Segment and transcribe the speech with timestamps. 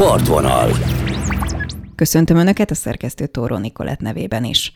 [0.00, 0.70] Partvonal.
[1.94, 4.72] Köszöntöm Önöket a szerkesztő Tóró Nikolett nevében is.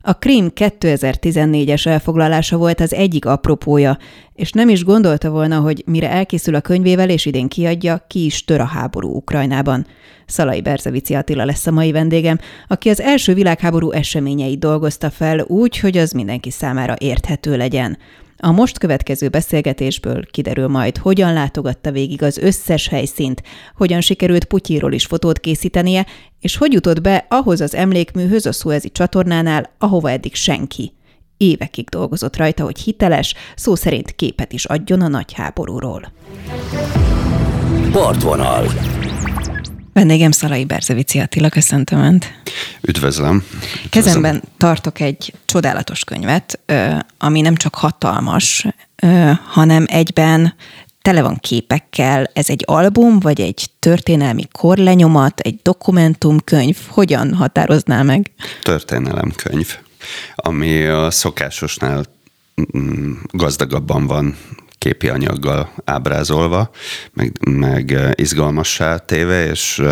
[0.00, 3.98] A Krím 2014-es elfoglalása volt az egyik apropója,
[4.34, 8.44] és nem is gondolta volna, hogy mire elkészül a könyvével és idén kiadja, ki is
[8.44, 9.86] tör a háború Ukrajnában.
[10.26, 12.38] Szalai Berzevici Attila lesz a mai vendégem,
[12.68, 17.98] aki az első világháború eseményeit dolgozta fel úgy, hogy az mindenki számára érthető legyen.
[18.38, 23.42] A most következő beszélgetésből kiderül majd, hogyan látogatta végig az összes helyszínt,
[23.76, 26.06] hogyan sikerült Putyiról is fotót készítenie,
[26.40, 30.92] és hogy jutott be ahhoz az emlékműhöz a Suezi csatornánál, ahova eddig senki.
[31.36, 36.12] Évekig dolgozott rajta, hogy hiteles, szó szerint képet is adjon a nagy háborúról.
[37.92, 38.66] Partvonal.
[39.96, 42.32] Vendégem Szalai Berzevici Attila, köszöntöm Önt.
[42.80, 43.34] Üdvözlöm.
[43.34, 43.90] Üdvözlöm.
[43.90, 46.60] Kezemben tartok egy csodálatos könyvet,
[47.18, 48.66] ami nem csak hatalmas,
[49.46, 50.54] hanem egyben
[51.02, 52.30] tele van képekkel.
[52.32, 56.76] Ez egy album, vagy egy történelmi korlenyomat, egy dokumentumkönyv?
[56.88, 58.30] Hogyan határoznál meg?
[58.62, 59.76] Történelemkönyv,
[60.34, 62.04] ami a szokásosnál
[62.78, 64.36] mm, gazdagabban van
[64.86, 66.70] képi anyaggal ábrázolva,
[67.12, 69.82] meg, meg izgalmassá téve, és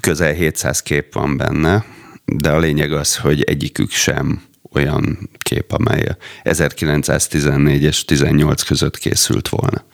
[0.00, 1.84] közel 700 kép van benne,
[2.24, 4.42] de a lényeg az, hogy egyikük sem
[4.74, 9.84] olyan kép, amely 1914 és 18 között készült volna.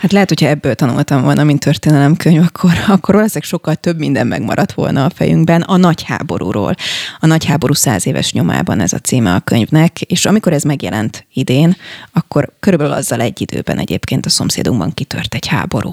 [0.00, 4.72] Hát lehet, hogyha ebből tanultam volna, mint történelemkönyv, akkor, akkor valószínűleg sokkal több minden megmaradt
[4.72, 6.74] volna a fejünkben a nagy háborúról.
[7.18, 11.26] A nagy háború száz éves nyomában ez a címe a könyvnek, és amikor ez megjelent
[11.32, 11.76] idén,
[12.12, 15.90] akkor körülbelül azzal egy időben egyébként a szomszédunkban kitört egy háború.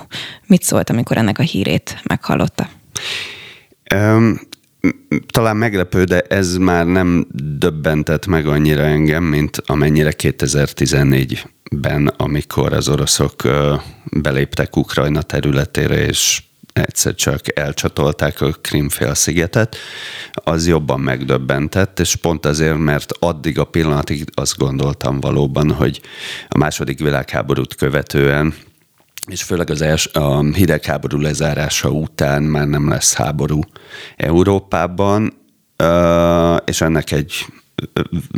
[0.47, 2.69] Mit szólt, amikor ennek a hírét meghallotta?
[5.27, 12.89] Talán meglepő, de ez már nem döbbentett meg annyira engem, mint amennyire 2014-ben, amikor az
[12.89, 13.41] oroszok
[14.11, 19.75] beléptek Ukrajna területére, és egyszer csak elcsatolták a Krimfél-szigetet,
[20.33, 26.01] az jobban megdöbbentett, és pont azért, mert addig a pillanatig azt gondoltam valóban, hogy
[26.47, 28.53] a második világháborút követően
[29.27, 33.59] és főleg az els, a hidegháború lezárása után már nem lesz háború
[34.15, 35.33] Európában,
[36.65, 37.45] és ennek egy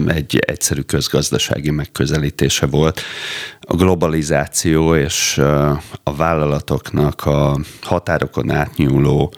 [0.08, 3.02] egy egyszerű közgazdasági megközelítése volt.
[3.60, 5.38] A globalizáció és
[6.04, 9.34] a vállalatoknak a határokon átnyúló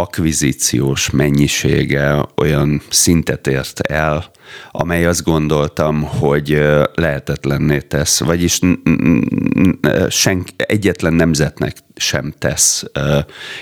[0.00, 4.30] akvizíciós mennyisége olyan szintet ért el,
[4.70, 6.62] amely azt gondoltam, hogy
[6.94, 8.58] lehetetlenné tesz, vagyis
[10.08, 12.84] senk, egyetlen nemzetnek sem tesz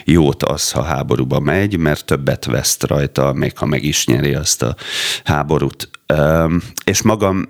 [0.04, 4.62] jót az, ha háborúba megy, mert többet veszt rajta, még ha meg is nyeri azt
[4.62, 4.76] a
[5.24, 5.90] háborút.
[6.84, 7.46] És magam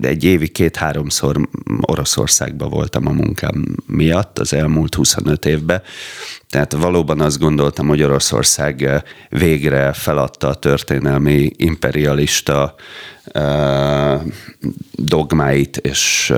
[0.00, 1.48] egy évi két-háromszor
[1.80, 5.82] Oroszországban voltam a munkám miatt az elmúlt 25 évben,
[6.50, 12.74] tehát valóban azt gondoltam, hogy Oroszország végre feladta a történelmi imperialista
[14.92, 16.32] dogmáit és,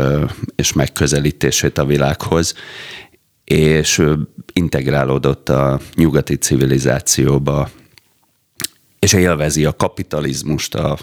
[0.57, 2.55] és megközelítését a világhoz,
[3.45, 4.03] és
[4.53, 7.71] integrálódott a nyugati civilizációba,
[8.99, 10.99] és élvezi a kapitalizmust, a,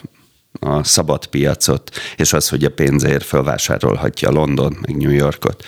[0.60, 5.64] a szabad piacot, és az, hogy a pénzért felvásárolhatja London, meg New Yorkot.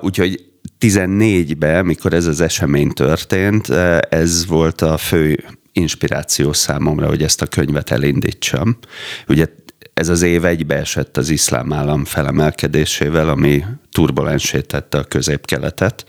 [0.00, 0.44] Úgyhogy
[0.80, 3.68] 14-ben, mikor ez az esemény történt,
[4.08, 8.78] ez volt a fő inspiráció számomra, hogy ezt a könyvet elindítsam.
[9.28, 9.46] Ugye
[9.94, 16.04] ez az év egybeesett az iszlám állam felemelkedésével, ami turbulensé tette a középkeletet,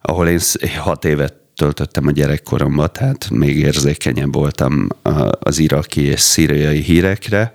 [0.00, 0.40] ahol én
[0.78, 4.88] hat évet töltöttem a gyerekkoromban, tehát még érzékenyebb voltam
[5.38, 7.52] az iraki és szíriai hírekre,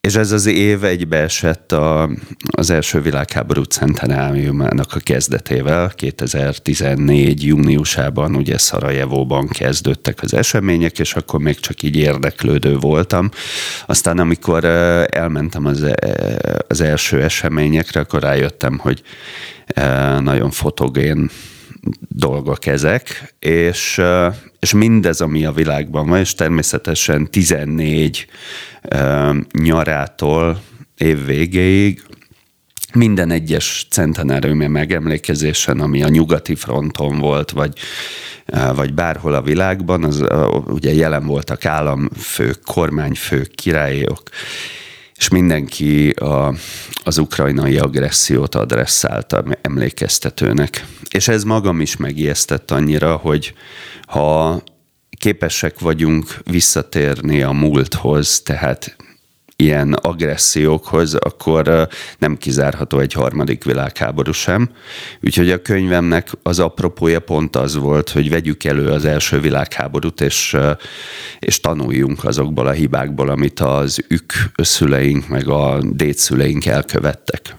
[0.00, 2.10] és ez az év egybeesett a,
[2.50, 5.92] az első világháború centenáriumának a kezdetével.
[5.94, 7.44] 2014.
[7.44, 13.30] júniusában ugye Szarajevóban kezdődtek az események, és akkor még csak így érdeklődő voltam.
[13.86, 14.64] Aztán amikor
[15.10, 15.84] elmentem az,
[16.68, 19.02] az első eseményekre, akkor rájöttem, hogy
[20.20, 21.30] nagyon fotogén
[22.08, 24.00] dolgok ezek, és,
[24.58, 28.26] és mindez, ami a világban van, és természetesen 14
[29.52, 30.62] nyarától
[30.96, 32.02] év végéig
[32.94, 37.78] minden egyes centenáriumi megemlékezésen, ami a nyugati fronton volt, vagy,
[38.74, 40.24] vagy bárhol a világban, az
[40.66, 44.22] ugye jelen voltak államfők, kormányfők, királyok,
[45.18, 46.54] és mindenki a,
[47.04, 50.84] az ukrajnai agressziót adresszálta emlékeztetőnek.
[51.10, 53.54] És ez magam is megijesztett annyira, hogy
[54.06, 54.62] ha
[55.18, 58.96] képesek vagyunk visszatérni a múlthoz, tehát
[59.62, 61.88] ilyen agressziókhoz, akkor
[62.18, 64.70] nem kizárható egy harmadik világháború sem.
[65.20, 70.56] Úgyhogy a könyvemnek az apropója pont az volt, hogy vegyük elő az első világháborút, és,
[71.38, 77.56] és tanuljunk azokból a hibákból, amit az ük szüleink meg a dédszüleink elkövettek.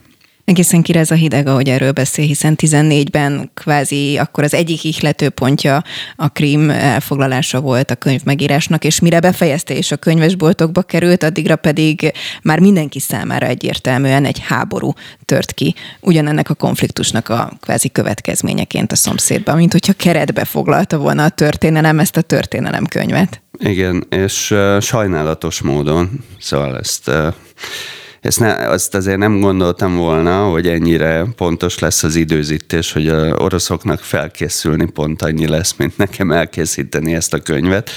[0.49, 5.83] Egészen ez a hideg, ahogy erről beszél, hiszen 14-ben kvázi akkor az egyik ihlető pontja
[6.15, 11.55] a krím elfoglalása volt a könyv megírásnak, és mire befejezte és a könyvesboltokba került, addigra
[11.55, 12.11] pedig
[12.43, 14.93] már mindenki számára egyértelműen egy háború
[15.25, 21.23] tört ki, ugyanennek a konfliktusnak a kvázi következményeként a szomszédban, mint hogyha keretbe foglalta volna
[21.23, 23.41] a történelem ezt a történelem könyvet.
[23.59, 27.33] Igen, és uh, sajnálatos módon, szóval ezt uh,
[28.21, 33.35] ezt ne, azt azért nem gondoltam volna, hogy ennyire pontos lesz az időzítés, hogy a
[33.35, 37.89] oroszoknak felkészülni pont annyi lesz, mint nekem elkészíteni ezt a könyvet.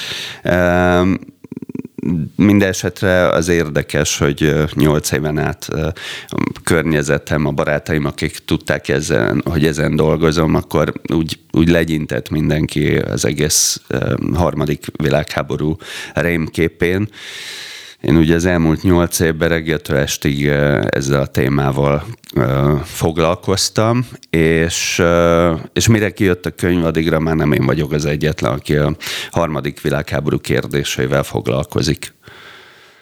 [2.37, 5.69] Minden esetre az érdekes, hogy nyolc éven át
[6.27, 12.97] a környezetem, a barátaim, akik tudták ezen, hogy ezen dolgozom, akkor úgy, úgy legyintett mindenki
[12.97, 13.83] az egész
[14.35, 15.77] harmadik világháború
[16.15, 17.09] rémképén.
[18.03, 20.47] Én ugye az elmúlt nyolc évben reggeltől estig
[20.89, 22.05] ezzel a témával
[22.85, 25.03] foglalkoztam, és,
[25.73, 28.97] és mire kijött a könyv, addigra már nem én vagyok az egyetlen, aki a
[29.31, 32.15] harmadik világháború kérdéseivel foglalkozik.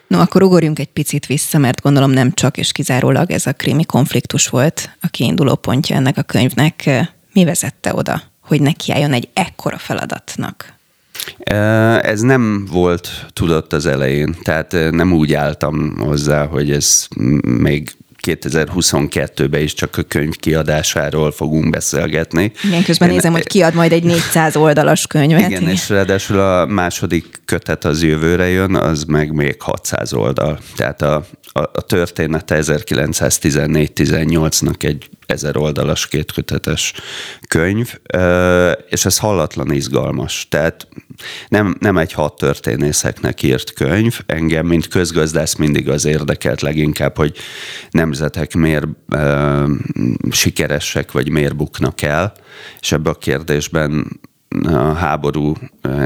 [0.06, 3.85] No, akkor ugorjunk egy picit vissza, mert gondolom nem csak és kizárólag ez a krimi
[3.85, 6.91] konfliktus volt a kiinduló pontja ennek a könyvnek.
[7.32, 10.79] Mi vezette oda, hogy nekiálljon egy ekkora feladatnak?
[12.03, 17.07] Ez nem volt tudott az elején, tehát nem úgy álltam hozzá, hogy ez
[17.43, 17.93] még
[18.27, 22.53] 2022-ben is csak a könyv kiadásáról fogunk beszélgetni.
[22.65, 25.51] Igen, közben Én, nézem, hogy kiad majd egy 400 oldalas könyvet.
[25.51, 30.59] Igen, és ráadásul a második kötet az jövőre jön, az meg még 600 oldal.
[30.77, 36.93] Tehát a, a, a története 1914-18-nak egy ezer oldalas kétkötetes
[37.49, 37.94] könyv,
[38.88, 40.47] és ez hallatlan izgalmas.
[40.49, 40.88] Tehát
[41.49, 47.37] nem, nem egy hat történészeknek írt könyv, engem, mint közgazdász mindig az érdekelt leginkább, hogy
[47.91, 49.65] nemzetek miért e,
[50.31, 52.33] sikeresek, vagy miért buknak el,
[52.81, 54.21] és ebbe a kérdésben
[54.65, 55.55] a háború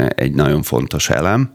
[0.09, 1.53] egy nagyon fontos elem,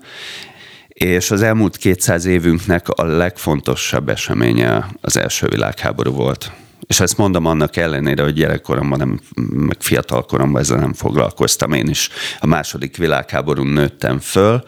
[0.88, 6.51] és az elmúlt 200 évünknek a legfontosabb eseménye az első világháború volt.
[6.89, 9.19] És ezt mondom annak ellenére, hogy gyerekkoromban, nem,
[9.51, 11.71] meg fiatalkoromban ezzel nem foglalkoztam.
[11.71, 12.09] Én is
[12.39, 14.63] a második világháborún nőttem föl.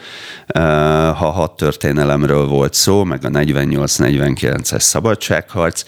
[1.13, 5.83] Ha hat történelemről volt szó, meg a 48-49-es szabadságharc,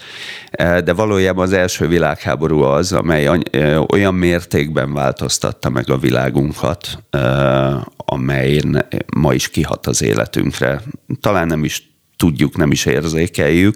[0.84, 3.28] de valójában az első világháború az, amely
[3.92, 7.04] olyan mértékben változtatta meg a világunkat,
[7.96, 8.86] amelyen
[9.16, 10.82] ma is kihat az életünkre.
[11.20, 13.74] Talán nem is tudjuk, nem is érzékeljük,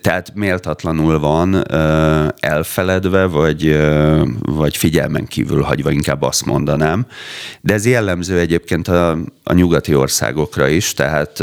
[0.00, 1.64] tehát méltatlanul van
[2.40, 3.78] elfeledve, vagy,
[4.40, 7.06] vagy figyelmen kívül hagyva, inkább azt mondanám.
[7.60, 9.10] De ez jellemző egyébként a,
[9.42, 11.42] a nyugati országokra is, tehát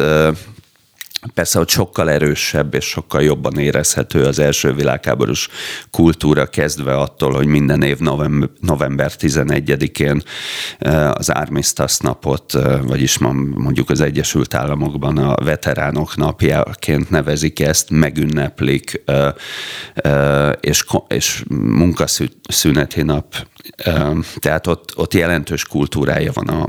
[1.34, 5.50] Persze, hogy sokkal erősebb és sokkal jobban érezhető az első világháborús
[5.92, 10.22] kultúra, kezdve attól, hogy minden év november, november 11-én
[10.80, 12.52] eh, az Armistice napot,
[12.84, 19.04] vagyis mondjuk az Egyesült Államokban a veteránok napjaként nevezik ezt, megünneplik,
[20.62, 23.36] és munkaszüneti nap
[24.40, 26.68] tehát ott, ott jelentős kultúrája van a,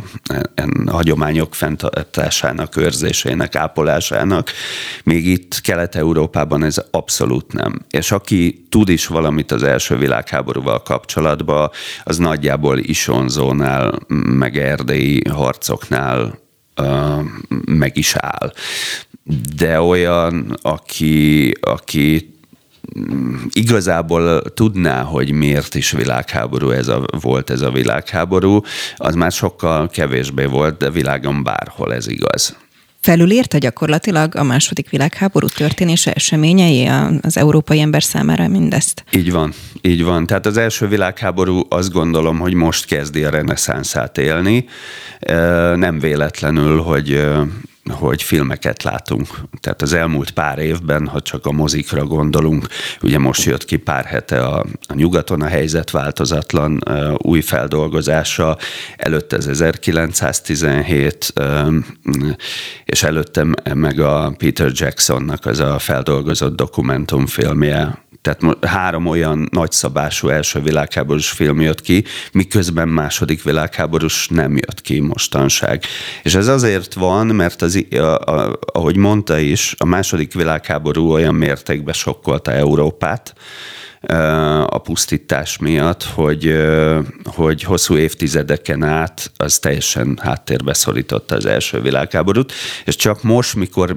[0.85, 4.51] a hagyományok fenntartásának, őrzésének, ápolásának.
[5.05, 7.81] Még itt Kelet-Európában ez abszolút nem.
[7.91, 11.71] És aki tud is valamit az első világháborúval kapcsolatban,
[12.05, 16.43] az nagyjából Isonzónál, meg erdélyi harcoknál
[17.65, 18.53] meg is áll.
[19.57, 22.34] De olyan, aki, aki
[23.53, 28.61] igazából tudná, hogy miért is világháború ez a, volt ez a világháború,
[28.97, 32.57] az már sokkal kevésbé volt, de világon bárhol ez igaz.
[33.01, 36.89] Felülírta gyakorlatilag a második világháború történése eseményei
[37.21, 39.05] az európai ember számára mindezt?
[39.11, 40.27] Így van, így van.
[40.27, 44.65] Tehát az első világháború azt gondolom, hogy most kezdi a reneszánszát élni.
[45.75, 47.27] Nem véletlenül, hogy
[47.91, 49.29] hogy filmeket látunk.
[49.61, 52.67] Tehát az elmúlt pár évben, ha csak a mozikra gondolunk,
[53.03, 56.79] ugye most jött ki pár hete a, a nyugaton a helyzet változatlan
[57.17, 58.59] új feldolgozása,
[58.97, 61.87] előtte az 1917, um,
[62.85, 70.61] és előtte meg a Peter Jacksonnak az a feldolgozott dokumentumfilmje Tehát három olyan nagyszabású első
[70.61, 75.83] világháborús film jött ki, miközben második világháborús nem jött ki mostanság.
[76.23, 77.87] És ez azért van, mert az,
[78.73, 83.35] ahogy mondta is, a második világháború olyan mértékben sokkolta Európát,
[84.66, 86.54] a pusztítás miatt, hogy,
[87.25, 92.52] hogy hosszú évtizedeken át az teljesen háttérbe szorította az első világháborút,
[92.85, 93.97] és csak most, mikor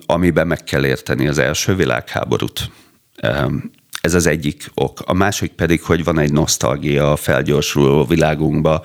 [0.06, 2.70] amiben meg kell érteni az első világháborút
[4.02, 5.00] ez az egyik ok.
[5.04, 8.82] A másik pedig, hogy van egy nosztalgia a felgyorsuló világunkba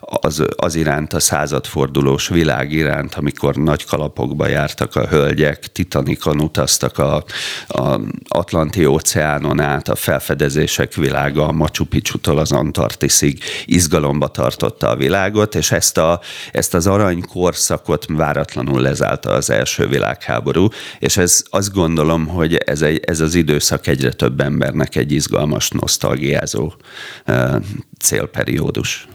[0.00, 6.98] az, az iránt, a századfordulós világ iránt, amikor nagy kalapokba jártak a hölgyek, Titanikon utaztak
[6.98, 7.24] a,
[7.68, 14.96] a Atlanti óceánon át, a felfedezések világa, a Machu Picchu-tól az Antarktiszig izgalomba tartotta a
[14.96, 16.20] világot, és ezt, a,
[16.52, 23.00] ezt az aranykorszakot váratlanul lezálta az első világháború, és ez azt gondolom, hogy ez, egy,
[23.04, 26.72] ez az időszak egyre többen embernek egy izgalmas, nosztalgiázó
[27.98, 29.08] célperiódus.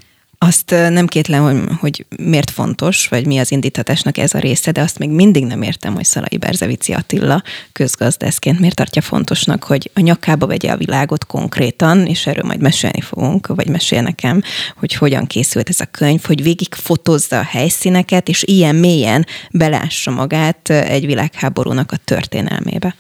[0.48, 4.82] Azt nem kétlem, hogy, hogy miért fontos, vagy mi az indítatásnak ez a része, de
[4.82, 10.00] azt még mindig nem értem, hogy Szalai Berzevici Attila közgazdászként miért tartja fontosnak, hogy a
[10.00, 14.42] nyakába vegye a világot konkrétan, és erről majd mesélni fogunk, vagy mesél nekem,
[14.76, 20.12] hogy hogyan készült ez a könyv, hogy végig fotózza a helyszíneket, és ilyen mélyen belássa
[20.12, 22.96] magát egy világháborúnak a történelmébe.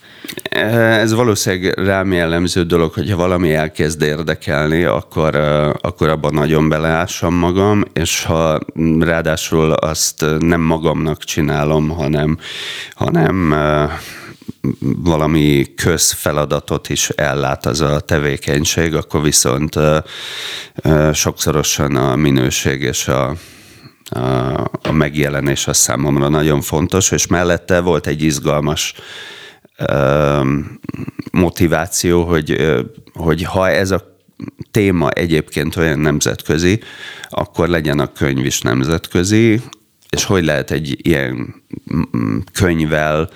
[0.50, 5.36] Ez valószínűleg rám jellemző dolog, hogyha valami elkezd érdekelni, akkor,
[5.82, 8.60] akkor abban nagyon beleássam magam, és ha
[9.00, 12.38] ráadásul azt nem magamnak csinálom, hanem,
[12.94, 13.56] hanem
[15.04, 19.80] valami közfeladatot is ellát az a tevékenység, akkor viszont
[21.14, 23.36] sokszorosan a minőség és a,
[24.10, 24.20] a,
[24.82, 28.94] a megjelenés az számomra nagyon fontos, és mellette volt egy izgalmas
[31.32, 32.76] motiváció, hogy,
[33.14, 34.15] hogy ha ez a
[34.72, 36.80] téma egyébként olyan nemzetközi,
[37.30, 39.62] akkor legyen a könyv is nemzetközi,
[40.10, 41.64] és hogy lehet egy ilyen
[42.54, 43.30] könyvvel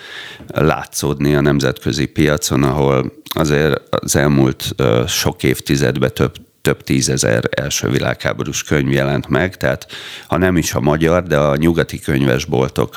[0.48, 4.76] látszódni a nemzetközi piacon, ahol azért az elmúlt
[5.08, 9.88] sok évtizedben több több tízezer első világháborús könyv jelent meg, tehát
[10.28, 12.96] ha nem is a magyar, de a nyugati könyvesboltok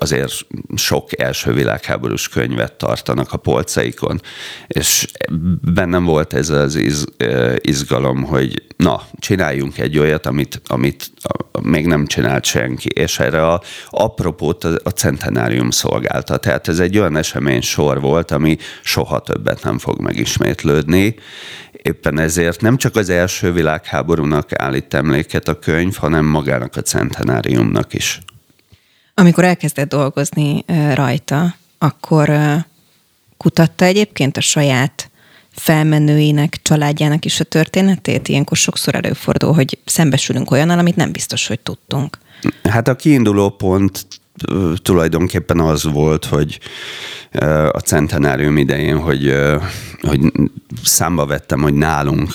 [0.00, 0.32] azért
[0.74, 4.20] sok első világháborús könyvet tartanak a polcaikon,
[4.66, 5.06] és
[5.72, 7.04] bennem volt ez az iz,
[7.56, 11.10] izgalom, hogy na, csináljunk egy olyat, amit, amit
[11.62, 16.36] még nem csinált senki, és erre a apropót a, centenárium szolgálta.
[16.36, 21.14] Tehát ez egy olyan esemény sor volt, ami soha többet nem fog megismétlődni,
[21.82, 27.94] Éppen ezért nem csak az első világháborúnak állít emléket a könyv, hanem magának a centenáriumnak
[27.94, 28.20] is.
[29.18, 32.30] Amikor elkezdett dolgozni rajta, akkor
[33.36, 35.10] kutatta egyébként a saját
[35.50, 38.28] felmenőinek, családjának is a történetét?
[38.28, 42.18] Ilyenkor sokszor előfordul, hogy szembesülünk olyannal, amit nem biztos, hogy tudtunk.
[42.62, 44.06] Hát a kiinduló pont
[44.82, 46.58] tulajdonképpen az volt, hogy
[47.70, 49.34] a centenárium idején, hogy,
[50.00, 50.32] hogy
[50.82, 52.30] számba vettem, hogy nálunk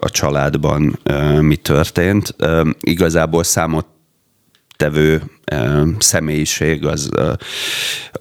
[0.00, 0.98] a családban
[1.40, 2.36] mi történt.
[2.80, 3.86] Igazából számot
[4.78, 5.22] tevő
[5.98, 7.10] személyiség az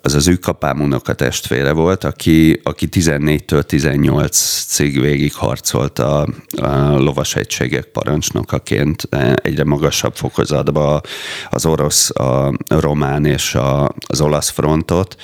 [0.02, 6.28] az, az ükapám a testvére volt, aki, aki 14-től 18-ig végig harcolt a,
[6.62, 11.02] a lovas egységek parancsnokaként egyre magasabb fokozatba
[11.50, 15.16] az orosz, a román és a, az olasz frontot,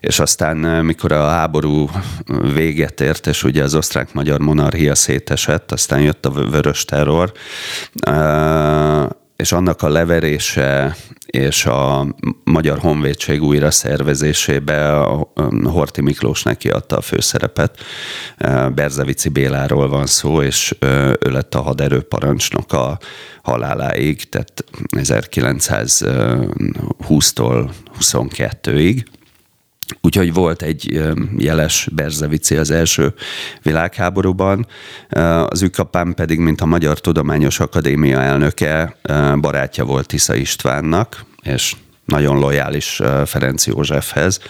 [0.00, 1.90] és aztán mikor a háború
[2.54, 7.32] véget ért, és ugye az osztrák-magyar monarchia szétesett, aztán jött a vörös terror,
[9.40, 15.32] és annak a leverése és a Magyar Honvédség újra szervezésébe a
[15.64, 17.78] Horti Miklós neki adta a főszerepet.
[18.74, 22.98] Berzevici Béláról van szó, és ő lett a haderőparancsnok a
[23.42, 24.64] haláláig, tehát
[24.96, 27.70] 1920-tól
[28.00, 29.04] 22-ig.
[30.00, 33.14] Úgyhogy volt egy jeles Berzevici az első
[33.62, 34.66] világháborúban,
[35.48, 38.96] az ükapám pedig, mint a Magyar Tudományos Akadémia elnöke,
[39.40, 44.40] barátja volt Tisza Istvánnak, és nagyon lojális Ferenc Józsefhez.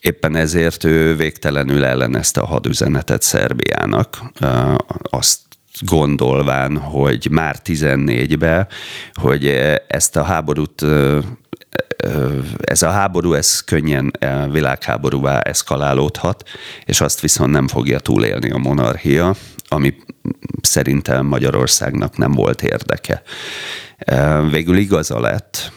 [0.00, 4.22] Éppen ezért ő végtelenül ellenezte a hadüzenetet Szerbiának.
[5.02, 5.40] Azt
[5.80, 8.66] gondolván, hogy már 14-ben,
[9.12, 9.46] hogy
[9.86, 10.84] ezt a háborút
[12.64, 14.12] ez a háború, ez könnyen
[14.50, 16.48] világháborúvá eszkalálódhat,
[16.84, 19.34] és azt viszont nem fogja túlélni a monarchia,
[19.68, 19.94] ami
[20.62, 23.22] szerintem Magyarországnak nem volt érdeke.
[24.50, 25.72] Végül igaza lett,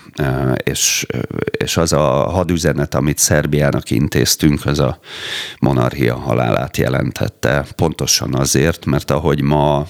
[0.63, 1.05] és,
[1.51, 4.99] és az a hadüzenet, amit Szerbiának intéztünk, az a
[5.59, 7.65] monarchia halálát jelentette.
[7.75, 9.87] Pontosan azért, mert ahogy ma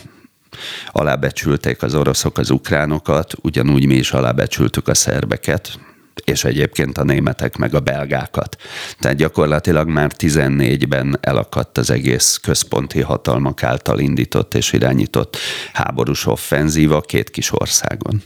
[0.91, 5.79] alábecsülték az oroszok az ukránokat, ugyanúgy mi is alábecsültük a szerbeket,
[6.23, 8.55] és egyébként a németek meg a belgákat.
[8.99, 15.37] Tehát gyakorlatilag már 14-ben elakadt az egész központi hatalmak által indított és irányított
[15.73, 18.21] háborús offenzíva két kis országon.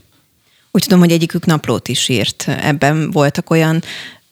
[0.71, 2.45] Úgy tudom, hogy egyikük naplót is írt.
[2.48, 3.81] Ebben voltak olyan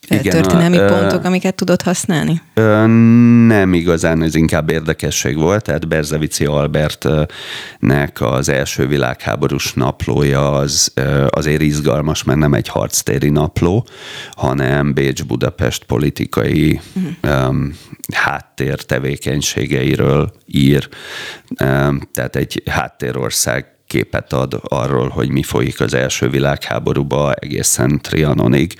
[0.10, 2.42] igen, történelmi a, pontok, amiket tudod használni?
[2.54, 2.86] Ö,
[3.48, 5.64] nem igazán, ez inkább érdekesség volt.
[5.64, 10.94] Tehát Berzevici Albertnek az első világháborús naplója az
[11.30, 13.88] azért izgalmas, mert nem egy harctéri napló,
[14.32, 17.50] hanem Bécs-Budapest politikai uh-huh.
[17.50, 17.78] um,
[18.14, 20.90] háttér tevékenységeiről ír.
[21.64, 28.76] Um, tehát egy háttérország képet ad arról, hogy mi folyik az első világháborúba egészen Trianonig,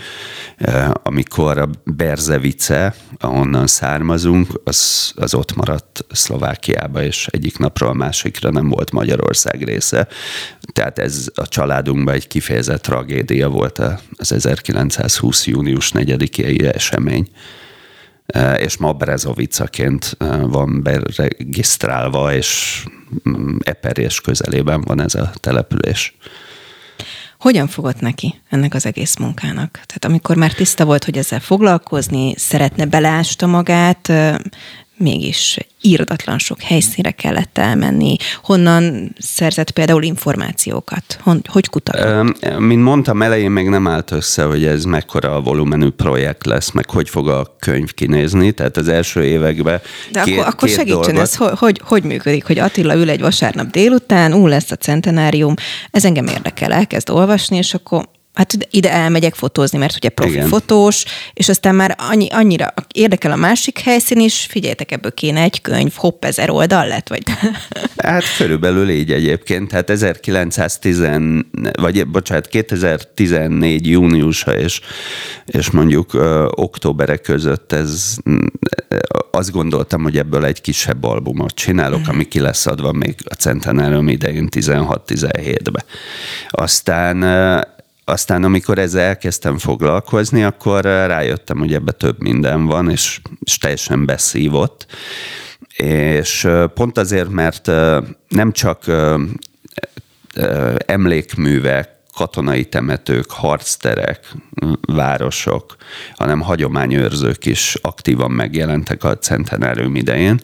[0.56, 7.94] eh, amikor a Berzevice, ahonnan származunk, az, az ott maradt Szlovákiába, és egyik napról a
[7.94, 10.08] másikra nem volt Magyarország része.
[10.74, 13.82] Tehát ez a családunkban egy kifejezett tragédia volt
[14.18, 15.48] az 1920.
[15.48, 17.28] június 4-i esemény
[18.58, 22.84] és ma Brezovicaként eh, van beregisztrálva, és
[23.60, 26.18] Eperés közelében van ez a település.
[27.40, 29.72] Hogyan fogott neki ennek az egész munkának?
[29.72, 34.12] Tehát amikor már tiszta volt, hogy ezzel foglalkozni, szeretne beleásta magát,
[35.00, 38.16] mégis írdatlan sok helyszínre kellett elmenni.
[38.44, 41.20] Honnan szerzett például információkat?
[41.46, 42.60] Hogy kutatott?
[42.60, 46.90] Mint mondtam, elején még nem állt össze, hogy ez mekkora a volumenű projekt lesz, meg
[46.90, 48.52] hogy fog a könyv kinézni.
[48.52, 51.22] Tehát az első években De két, akkor, akkor segítsen dolgot.
[51.22, 55.54] ez, hogy, hogy, hogy működik, hogy Attila ül egy vasárnap délután, ú, lesz a centenárium,
[55.92, 60.48] ez engem érdekel, elkezd olvasni, és akkor hát ide elmegyek fotózni, mert ugye profi Igen.
[60.48, 65.62] fotós, és aztán már annyi, annyira érdekel a másik helyszín is, figyeljetek, ebből kéne egy
[65.62, 67.24] könyv, hopp, ezer oldal lett, vagy...
[67.98, 71.04] Hát körülbelül így egyébként, tehát 1910,
[71.80, 74.82] vagy bocsánat, 2014 júniusa és,
[75.46, 78.16] és mondjuk ö, októbere között ez
[79.32, 82.14] azt gondoltam, hogy ebből egy kisebb albumot csinálok, uh-huh.
[82.14, 85.84] ami ki lesz adva még a Centenárium idején 16-17-be.
[86.50, 87.24] Aztán
[88.10, 94.06] aztán amikor ezzel elkezdtem foglalkozni, akkor rájöttem, hogy ebbe több minden van, és, és teljesen
[94.06, 94.86] beszívott.
[95.76, 97.72] És pont azért, mert
[98.28, 98.84] nem csak
[100.86, 104.20] emlékművek, katonai temetők, harcterek,
[104.82, 105.76] városok,
[106.16, 110.40] hanem hagyományőrzők is aktívan megjelentek a centenárium idején.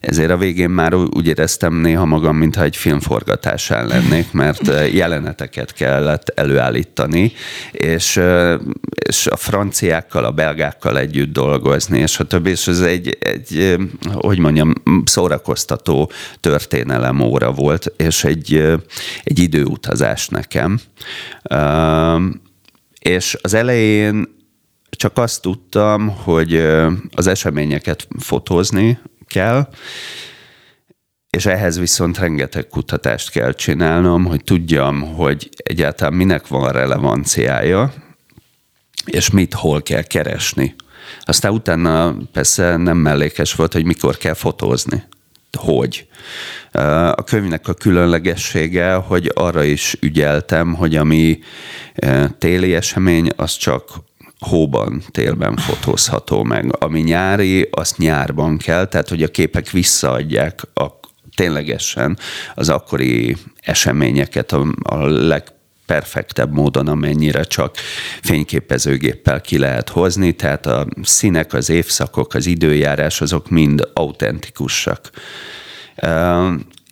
[0.00, 6.28] Ezért a végén már úgy éreztem néha magam, mintha egy filmforgatásán lennék, mert jeleneteket kellett
[6.28, 7.32] előállítani,
[7.70, 8.20] és,
[9.08, 13.76] és a franciákkal, a belgákkal együtt dolgozni, és a többi, és ez egy, egy
[14.12, 14.72] hogy mondjam,
[15.04, 18.54] szórakoztató történelem óra volt, és egy,
[19.24, 20.80] egy időutazás nekem.
[22.98, 24.36] És az elején
[24.90, 26.54] csak azt tudtam, hogy
[27.14, 29.68] az eseményeket fotózni kell,
[31.30, 37.92] és ehhez viszont rengeteg kutatást kell csinálnom, hogy tudjam, hogy egyáltalán minek van relevanciája,
[39.04, 40.74] és mit hol kell keresni.
[41.20, 45.04] Aztán utána persze nem mellékes volt, hogy mikor kell fotózni
[45.58, 46.06] hogy.
[47.12, 51.38] A könyvnek a különlegessége, hogy arra is ügyeltem, hogy ami
[52.38, 53.90] téli esemény, az csak
[54.38, 56.82] hóban, télben fotózható meg.
[56.82, 60.86] Ami nyári, azt nyárban kell, tehát hogy a képek visszaadják a,
[61.34, 62.18] ténylegesen
[62.54, 65.44] az akkori eseményeket a, a leg
[65.88, 67.76] perfektebb módon, amennyire csak
[68.22, 75.10] fényképezőgéppel ki lehet hozni, tehát a színek, az évszakok, az időjárás, azok mind autentikusak.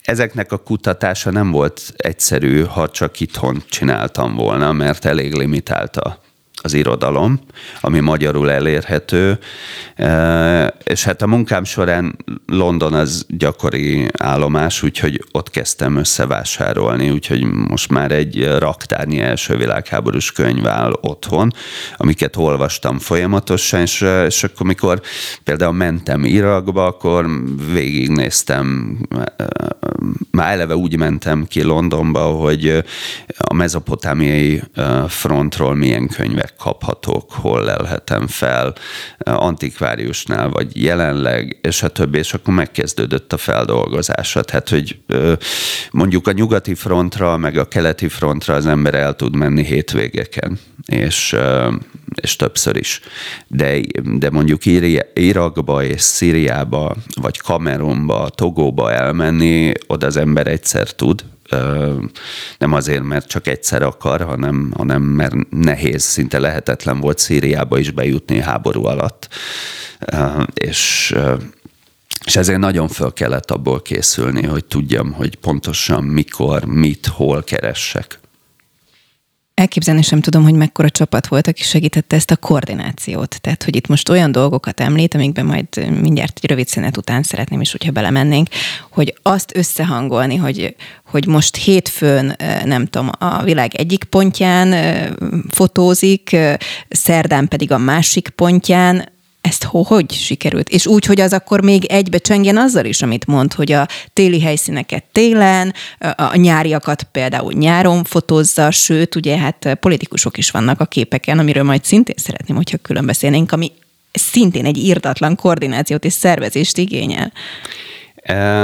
[0.01, 6.19] Ezeknek a kutatása nem volt egyszerű, ha csak itthon csináltam volna, mert elég limitált a
[6.61, 7.39] az irodalom,
[7.81, 9.39] ami magyarul elérhető,
[9.95, 12.15] e, és hát a munkám során
[12.45, 20.31] London az gyakori állomás, úgyhogy ott kezdtem összevásárolni, úgyhogy most már egy raktárnyi első világháborús
[20.31, 21.53] könyv áll otthon,
[21.97, 25.01] amiket olvastam folyamatosan, és, és akkor, mikor
[25.43, 27.25] például mentem Irakba, akkor
[27.73, 28.97] végignéztem
[30.31, 32.83] már eleve úgy mentem ki Londonba, hogy
[33.37, 34.61] a mezopotámiai
[35.07, 38.73] frontról milyen könyvek kaphatók, hol lelhetem fel,
[39.17, 44.41] antikváriusnál, vagy jelenleg, és a többi, és akkor megkezdődött a feldolgozása.
[44.41, 44.99] Tehát, hogy
[45.91, 51.35] mondjuk a nyugati frontra, meg a keleti frontra az ember el tud menni hétvégeken, és,
[52.21, 53.01] és többször is.
[53.47, 54.61] De, de mondjuk
[55.13, 61.23] Irakba és Szíriába, vagy Kamerunba, Togóba elmenni, oda az ember egyszer tud,
[62.57, 67.91] nem azért, mert csak egyszer akar, hanem, hanem mert nehéz, szinte lehetetlen volt Szíriába is
[67.91, 69.29] bejutni háború alatt.
[70.53, 71.15] És
[72.25, 78.19] és ezért nagyon föl kellett abból készülni, hogy tudjam, hogy pontosan mikor, mit, hol keressek.
[79.57, 83.41] Elképzelni sem tudom, hogy mekkora csapat volt, aki segítette ezt a koordinációt.
[83.41, 85.67] Tehát, hogy itt most olyan dolgokat említ, amikben majd
[86.01, 88.47] mindjárt egy rövid szünet után szeretném is, hogyha belemennénk,
[88.91, 94.75] hogy azt összehangolni, hogy, hogy most hétfőn, nem tudom, a világ egyik pontján
[95.49, 96.35] fotózik,
[96.89, 99.09] szerdán pedig a másik pontján,
[99.47, 100.69] ezt hogy sikerült?
[100.69, 104.41] És úgy, hogy az akkor még egybe csengjen azzal is, amit mond, hogy a téli
[104.41, 105.73] helyszíneket télen,
[106.15, 111.83] a nyáriakat például nyáron fotózza, sőt, ugye hát politikusok is vannak a képeken, amiről majd
[111.83, 113.71] szintén szeretném, hogyha külön beszélnénk, ami
[114.11, 117.31] szintén egy írtatlan koordinációt és szervezést igényel.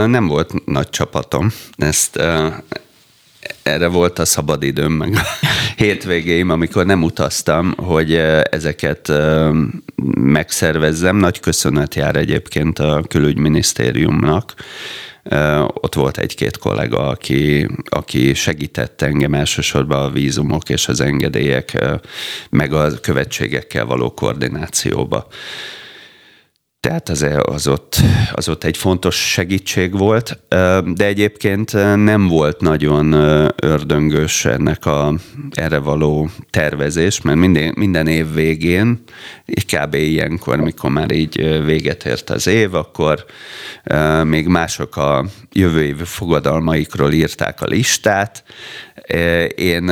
[0.08, 2.20] Nem volt nagy csapatom, ezt
[3.64, 5.46] erre volt a szabadidőm, meg a
[5.84, 8.14] hétvégéim, amikor nem utaztam, hogy
[8.50, 9.12] ezeket
[10.16, 11.16] megszervezzem.
[11.16, 14.54] Nagy köszönet jár egyébként a külügyminisztériumnak.
[15.74, 21.86] Ott volt egy-két kollega, aki, aki segített engem elsősorban a vízumok és az engedélyek,
[22.50, 25.28] meg a követségekkel való koordinációba.
[26.84, 27.96] Tehát az, az, ott,
[28.34, 30.40] az ott egy fontos segítség volt,
[30.86, 33.14] de egyébként nem volt nagyon
[33.56, 35.14] ördöngös ennek a
[35.52, 39.04] erre való tervezés, mert minden, minden év végén,
[39.46, 39.94] kb.
[39.94, 43.26] ilyenkor, mikor már így véget ért az év, akkor
[44.24, 48.44] még mások a jövő év fogadalmaikról írták a listát,
[49.56, 49.84] én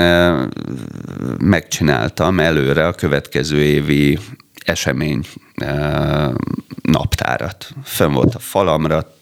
[1.40, 4.18] megcsináltam előre a következő évi
[4.66, 5.26] esemény
[6.92, 7.70] naptárat.
[7.84, 9.16] Fönn volt a falamra,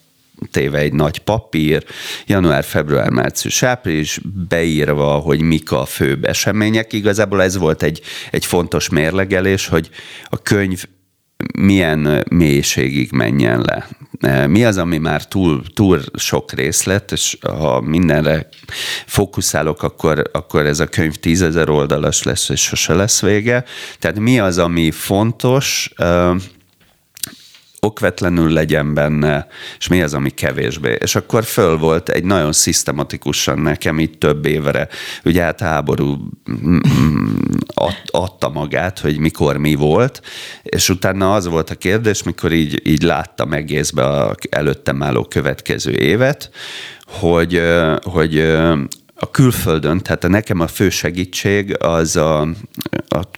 [0.51, 1.85] téve egy nagy papír,
[2.25, 6.93] január, február, március, április, beírva, hogy mik a főbb események.
[6.93, 8.01] Igazából ez volt egy,
[8.31, 9.89] egy fontos mérlegelés, hogy
[10.23, 10.83] a könyv
[11.57, 13.87] milyen mélységig menjen le.
[14.47, 18.47] Mi az, ami már túl, túl sok részlet, és ha mindenre
[19.05, 23.63] fókuszálok, akkor, akkor ez a könyv tízezer oldalas lesz, és sose lesz vége.
[23.99, 25.93] Tehát mi az, ami fontos,
[27.79, 30.97] okvetlenül legyen benne, és mi az, ami kevésbé.
[30.99, 34.87] És akkor föl volt egy nagyon szisztematikusan nekem így több évre,
[35.23, 36.17] ugye hát háború
[36.51, 37.35] mm, mm,
[38.05, 40.21] adta magát, hogy mikor mi volt,
[40.63, 45.91] és utána az volt a kérdés, mikor így, így láttam egészbe a előttem álló következő
[45.91, 46.49] évet,
[47.05, 47.61] hogy,
[48.03, 48.39] hogy
[49.21, 52.47] a külföldön, tehát a nekem a fő segítség az a,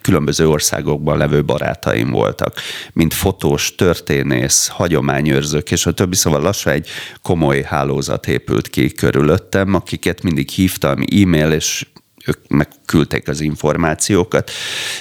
[0.01, 2.55] különböző országokban levő barátaim voltak,
[2.93, 6.87] mint fotós, történész, hagyományőrzők, és a többi, szóval lassan egy
[7.21, 11.85] komoly hálózat épült ki körülöttem, akiket mindig hívtam, e-mail, és
[12.25, 14.51] ők megküldték az információkat.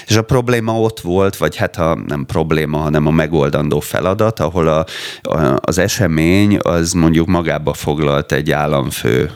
[0.07, 4.67] És a probléma ott volt, vagy hát a nem probléma, hanem a megoldandó feladat, ahol
[4.67, 4.85] a,
[5.21, 9.31] a, az esemény az mondjuk magába foglalt egy államfő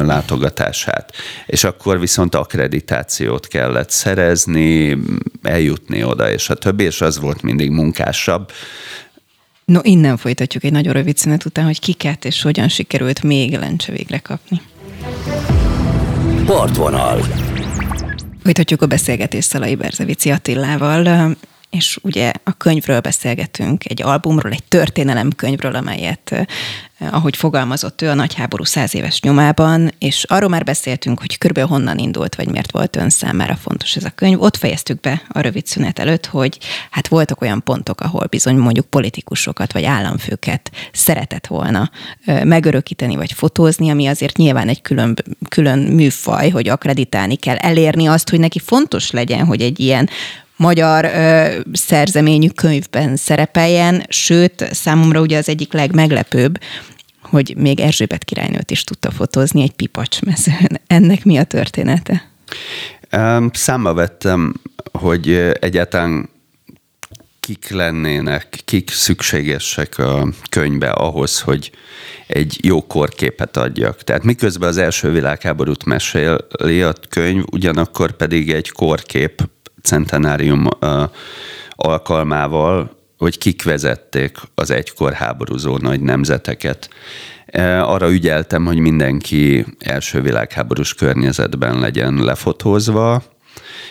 [0.00, 1.12] látogatását.
[1.46, 4.98] És akkor viszont akkreditációt kellett szerezni,
[5.42, 8.52] eljutni oda, és a többi, és az volt mindig munkásabb.
[9.64, 13.92] No, innen folytatjuk egy nagyon rövid szünet után, hogy kiket és hogyan sikerült még lencse
[13.92, 14.60] végre kapni.
[16.46, 17.20] Partvonal.
[18.42, 21.36] Folytatjuk a beszélgetést Szalai Berzevici Attilával
[21.70, 26.44] és ugye a könyvről beszélgetünk, egy albumról, egy történelemkönyvről, amelyet, eh,
[27.12, 31.98] ahogy fogalmazott ő, a nagyháború száz éves nyomában, és arról már beszéltünk, hogy körülbelül honnan
[31.98, 34.42] indult, vagy miért volt ön számára fontos ez a könyv.
[34.42, 36.58] Ott fejeztük be a rövid szünet előtt, hogy
[36.90, 41.90] hát voltak olyan pontok, ahol bizony mondjuk politikusokat, vagy államfőket szeretett volna
[42.24, 45.14] eh, megörökíteni, vagy fotózni, ami azért nyilván egy külön,
[45.48, 50.08] külön műfaj, hogy akreditálni kell, elérni azt, hogy neki fontos legyen, hogy egy ilyen
[50.58, 56.58] magyar ö, szerzeményű könyvben szerepeljen, sőt, számomra ugye az egyik legmeglepőbb,
[57.22, 60.80] hogy még Erzsébet királynőt is tudta fotózni egy pipacs mezőn.
[60.86, 62.28] Ennek mi a története?
[63.52, 64.54] Számba vettem,
[64.92, 66.28] hogy egyáltalán
[67.40, 71.70] kik lennének, kik szükségesek a könyvbe ahhoz, hogy
[72.26, 74.04] egy jó korképet adjak.
[74.04, 79.48] Tehát miközben az első világháborút meséli a könyv, ugyanakkor pedig egy korkép
[79.82, 80.68] centenárium
[81.70, 86.88] alkalmával, hogy kik vezették az egykor háborúzó nagy nemzeteket.
[87.82, 93.22] Arra ügyeltem, hogy mindenki első világháborús környezetben legyen lefotózva,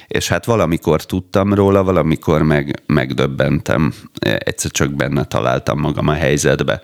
[0.08, 6.82] és hát valamikor tudtam róla, valamikor meg megdöbbentem, egyszer csak benne találtam magam a helyzetbe.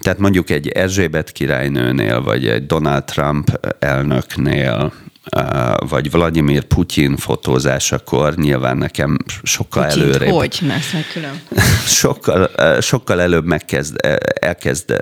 [0.00, 4.92] Tehát mondjuk egy Erzsébet királynőnél, vagy egy Donald Trump elnöknél,
[5.88, 10.32] vagy Vladimir Putyin fotózásakor nyilván nekem sokkal Putyint előrébb.
[10.32, 10.58] hogy?
[10.62, 11.40] Meg külön.
[12.02, 13.96] sokkal, sokkal előbb megkezd,
[14.40, 14.98] elkezd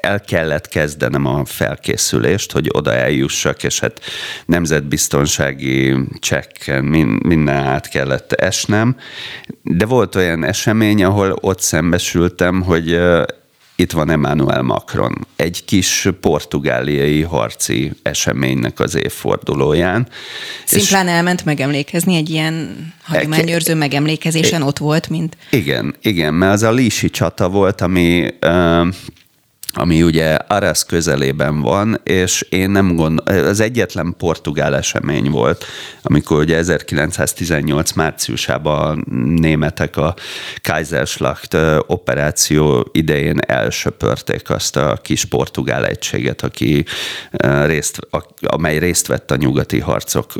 [0.00, 4.00] el kellett kezdenem a felkészülést, hogy oda eljussak, és hát
[4.46, 6.84] nemzetbiztonsági csekken
[7.22, 8.96] minden át kellett esnem.
[9.62, 13.00] De volt olyan esemény, ahol ott szembesültem, hogy
[13.80, 20.08] itt van Emmanuel Macron, egy kis portugáliai harci eseménynek az évfordulóján.
[20.64, 25.36] Szimplán és elment megemlékezni egy ilyen hagyományőrző megemlékezésen, ott volt, mint...
[25.50, 28.26] Igen, igen, mert az a Lísi csata volt, ami
[29.78, 35.64] ami ugye Aras közelében van, és én nem gond, az egyetlen portugál esemény volt,
[36.02, 40.14] amikor ugye 1918 márciusában a németek a
[40.62, 46.84] Kaiserschlacht operáció idején elsöpörték azt a kis portugál egységet, aki
[47.64, 47.98] részt,
[48.40, 50.32] amely részt vett a nyugati harcok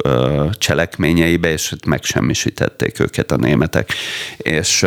[0.53, 3.93] cselekményeibe, és megsemmisítették őket a németek.
[4.37, 4.87] És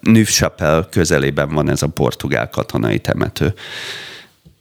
[0.00, 3.54] Nüvsapel közelében van ez a portugál katonai temető.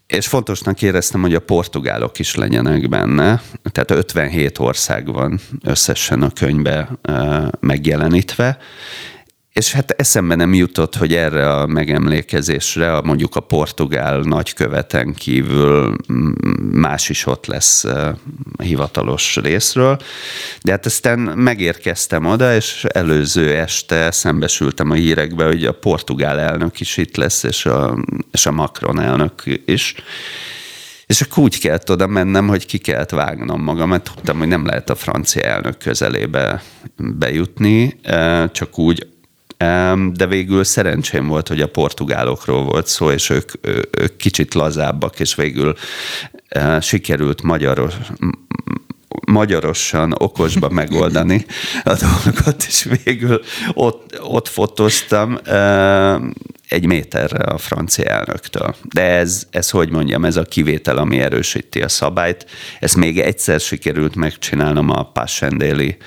[0.07, 6.29] És fontosnak éreztem, hogy a portugálok is legyenek benne, tehát 57 ország van összesen a
[6.29, 6.89] könyvbe
[7.59, 8.57] megjelenítve,
[9.57, 15.95] és hát eszembe nem jutott, hogy erre a megemlékezésre, a, mondjuk a portugál nagyköveten kívül
[16.71, 17.85] más is ott lesz
[18.63, 19.97] hivatalos részről.
[20.61, 26.79] De hát aztán megérkeztem oda, és előző este szembesültem a hírekbe, hogy a portugál elnök
[26.79, 27.97] is itt lesz, és a,
[28.31, 29.95] és a Macron elnök is.
[31.05, 34.65] És akkor úgy kellett oda mennem, hogy ki kellett vágnom magam, mert tudtam, hogy nem
[34.65, 36.63] lehet a francia elnök közelébe
[36.97, 37.99] bejutni,
[38.51, 39.15] csak úgy
[40.13, 43.51] de végül szerencsém volt, hogy a portugálokról volt szó, és ők,
[43.91, 45.75] ők kicsit lazábbak, és végül
[46.81, 47.93] sikerült magyaros,
[49.25, 51.45] magyarosan, okosba megoldani
[51.83, 53.41] a dolgokat, és végül
[53.73, 55.39] ott, ott fotóztam
[56.67, 58.75] egy méterre a francia elnöktől.
[58.93, 62.45] De ez, ez, hogy mondjam, ez a kivétel, ami erősíti a szabályt.
[62.79, 65.97] Ezt még egyszer sikerült megcsinálnom a Passendéli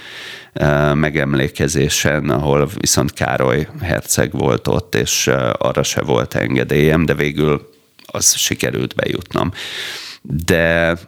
[0.94, 7.70] megemlékezésen, ahol viszont Károly herceg volt ott, és arra se volt engedélyem, de végül
[8.06, 9.52] az sikerült bejutnom.
[10.22, 10.98] De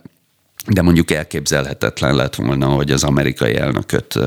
[0.67, 4.19] de mondjuk elképzelhetetlen lett volna, hogy az amerikai elnököt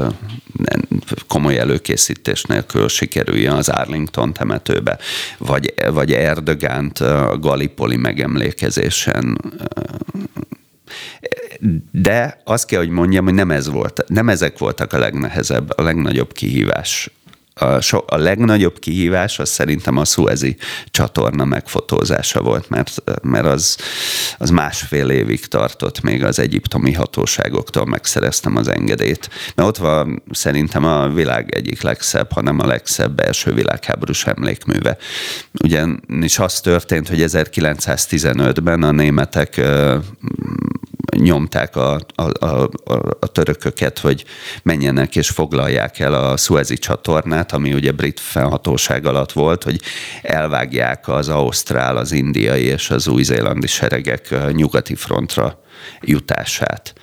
[1.28, 4.97] komoly előkészítés nélkül sikerüljön az Arlington temetőbe,
[5.38, 9.38] vagy, vagy Erdogánt a Gallipoli megemlékezésen
[11.91, 15.82] de azt kell, hogy mondjam, hogy nem ez volt, nem ezek voltak a legnehezebb, a
[15.82, 17.10] legnagyobb kihívás
[17.58, 20.58] a, so, a legnagyobb kihívás az szerintem a Suezi
[20.91, 23.78] csatorna megfotózása volt, mert, mert az,
[24.38, 29.30] az másfél évig tartott, még az egyiptomi hatóságoktól megszereztem az engedélyt.
[29.56, 34.98] Mert ott van szerintem a világ egyik legszebb, hanem a legszebb első világháborús emlékműve.
[35.63, 39.62] Ugyanis az történt, hogy 1915-ben a németek
[41.17, 42.69] nyomták a, a, a,
[43.19, 44.25] a törököket, hogy
[44.63, 49.82] menjenek és foglalják el a Suezi csatornát, ami ugye brit felhatóság alatt volt, hogy
[50.21, 55.63] elvágják az ausztrál, az indiai és az új-zélandi seregek nyugati frontra
[56.01, 56.93] jutását.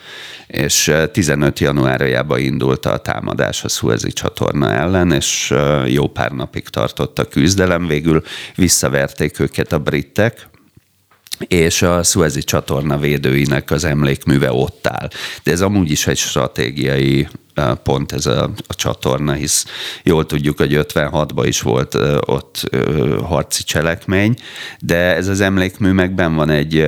[0.47, 5.55] És 15 januárjában indult a támadás a Suezi csatorna ellen, és
[5.87, 8.23] jó pár napig tartott a küzdelem, végül
[8.55, 10.51] visszaverték őket a britek,
[11.49, 15.09] és a Suezi csatorna védőinek az emlékműve ott áll.
[15.43, 17.29] De ez amúgy is egy stratégiai
[17.83, 19.67] pont ez a, a csatorna, hisz
[20.03, 21.95] jól tudjuk, hogy 56-ban is volt
[22.27, 22.71] ott
[23.23, 24.35] harci cselekmény,
[24.81, 26.87] de ez az emlékmű megben van egy,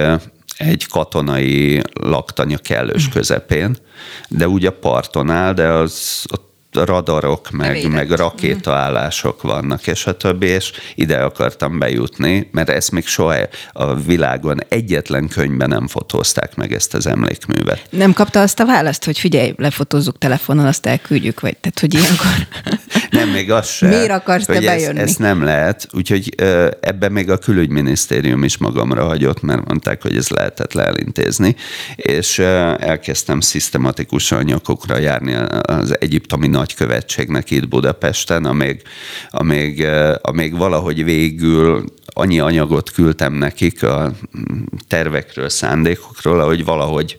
[0.56, 3.76] egy katonai laktanya kellős közepén,
[4.28, 10.16] de úgy a parton áll, de az ott radarok, meg, meg rakétaállások vannak, és a
[10.16, 13.34] többi, és ide akartam bejutni, mert ezt még soha
[13.72, 17.86] a világon egyetlen könyvben nem fotózták meg ezt az emlékművet.
[17.90, 22.28] Nem kapta azt a választ, hogy figyelj, lefotózzuk telefonon, azt elküldjük, vagy tehát, hogy ilyenkor...
[23.14, 23.88] Nem, még az sem.
[23.88, 24.98] Miért akarsz te bejönni?
[24.98, 25.88] Ezt, ezt nem lehet.
[25.92, 26.34] Úgyhogy
[26.80, 31.56] ebben még a külügyminisztérium is magamra hagyott, mert mondták, hogy ez lehetetlen elintézni.
[31.96, 32.38] És
[32.78, 38.82] elkezdtem szisztematikusan nyakokra járni az egyiptomi nagykövetségnek itt Budapesten, amíg,
[39.30, 39.86] amíg,
[40.20, 44.12] amíg valahogy végül annyi anyagot küldtem nekik a
[44.88, 47.18] tervekről, szándékokról, ahogy valahogy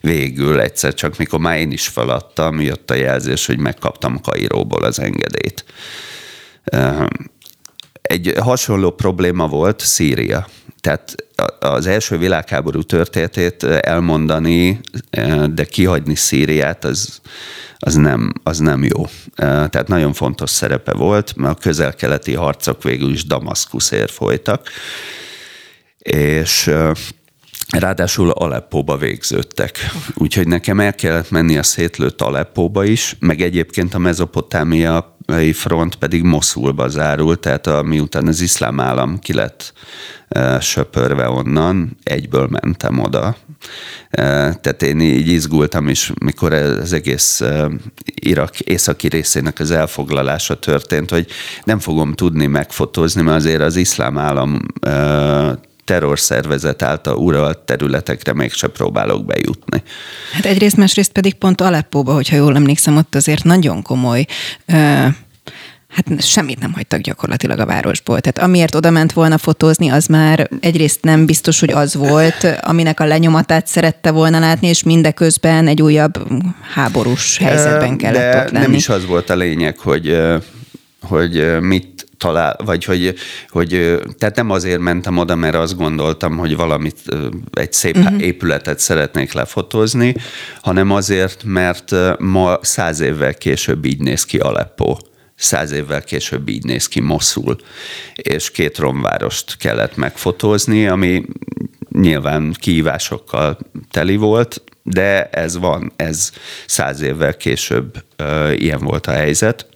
[0.00, 4.98] végül egyszer csak, mikor már én is feladtam, jött a jelzés, hogy megkaptam Kairóból az
[4.98, 5.64] engedélyt.
[8.02, 10.48] Egy hasonló probléma volt Szíria.
[10.80, 11.14] Tehát
[11.58, 14.80] az első világháború történetét elmondani,
[15.50, 17.20] de kihagyni Szíriát, az,
[17.78, 19.06] az, nem, az nem jó.
[19.36, 24.68] Tehát nagyon fontos szerepe volt, mert a közel-keleti harcok végül is Damaszkuszért folytak,
[25.98, 26.70] és
[27.78, 29.78] Ráadásul Aleppóba végződtek.
[30.14, 36.22] Úgyhogy nekem el kellett menni a szétlőtt Aleppóba is, meg egyébként a mezopotámiai front pedig
[36.22, 39.72] Moszulba zárult, tehát a, miután az iszlám állam ki lett
[40.28, 43.36] e, söpörve onnan, egyből mentem oda.
[44.10, 47.70] E, tehát én így izgultam is, mikor az egész e,
[48.04, 51.26] Irak északi részének az elfoglalása történt, hogy
[51.64, 58.66] nem fogom tudni megfotózni, mert azért az iszlám állam e, terrorszervezet által uralt területekre mégse
[58.68, 59.82] próbálok bejutni.
[60.32, 64.26] Hát egyrészt, másrészt pedig pont Aleppóba, hogyha jól emlékszem, ott azért nagyon komoly
[64.66, 65.14] ö-
[65.88, 68.20] hát semmit nem hagytak gyakorlatilag a városból.
[68.20, 73.00] Tehát amiért oda ment volna fotózni, az már egyrészt nem biztos, hogy az volt, aminek
[73.00, 76.28] a lenyomatát szerette volna látni, és mindeközben egy újabb
[76.74, 78.64] háborús helyzetben kellett De ott lenni.
[78.66, 80.18] nem is az volt a lényeg, hogy
[81.08, 81.91] hogy mit
[82.22, 83.14] talál, vagy hogy,
[83.48, 86.98] hogy, tehát nem azért mentem oda, mert azt gondoltam, hogy valamit,
[87.52, 88.22] egy szép uh-huh.
[88.22, 90.14] épületet szeretnék lefotózni,
[90.60, 94.96] hanem azért, mert ma száz évvel később így néz ki Aleppo
[95.34, 97.56] száz évvel később így néz ki Moszul,
[98.14, 101.24] és két romvárost kellett megfotózni, ami
[101.90, 103.58] nyilván kihívásokkal
[103.90, 106.30] teli volt, de ez van, ez
[106.66, 109.66] száz évvel később uh, ilyen volt a helyzet.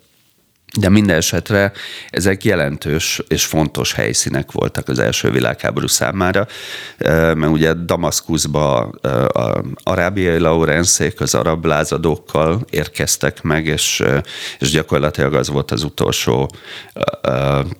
[0.79, 1.73] De minden esetre
[2.11, 6.47] ezek jelentős és fontos helyszínek voltak az első világháború számára,
[6.99, 8.79] mert ugye Damaszkuszba
[9.29, 14.03] a arábiai laurenszék az arab lázadókkal érkeztek meg, és,
[14.59, 16.51] és gyakorlatilag az volt az utolsó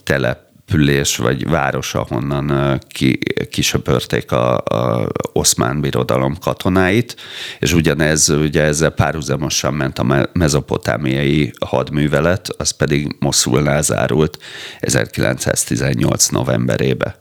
[0.05, 3.19] telep település vagy város, ahonnan ki,
[3.51, 7.17] kisöpörték a, a oszmán birodalom katonáit,
[7.59, 14.39] és ugyanez ugye ezzel párhuzamosan ment a mezopotámiai hadművelet, az pedig Moszulnál zárult
[14.81, 17.19] 1918 novemberébe.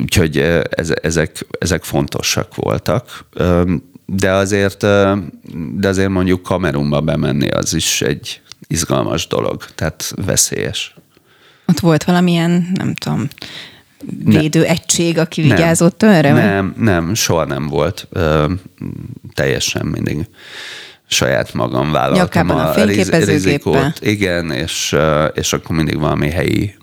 [0.00, 0.38] Úgyhogy
[1.00, 3.24] ezek, ezek fontosak voltak.
[4.06, 4.80] De azért,
[5.76, 10.94] de azért mondjuk Kamerunba bemenni az is egy izgalmas dolog, tehát veszélyes.
[11.66, 13.28] Ott volt valamilyen, nem tudom,
[14.24, 16.32] védő ne, egység, aki vigyázott nem, önre?
[16.32, 18.06] Nem, nem, soha nem volt.
[18.10, 18.52] Ö,
[19.34, 20.26] teljesen mindig
[21.06, 23.98] saját magam vállaltam Nyakában a, a rizikót.
[24.00, 24.96] Igen, és,
[25.34, 26.74] és akkor mindig valami helyi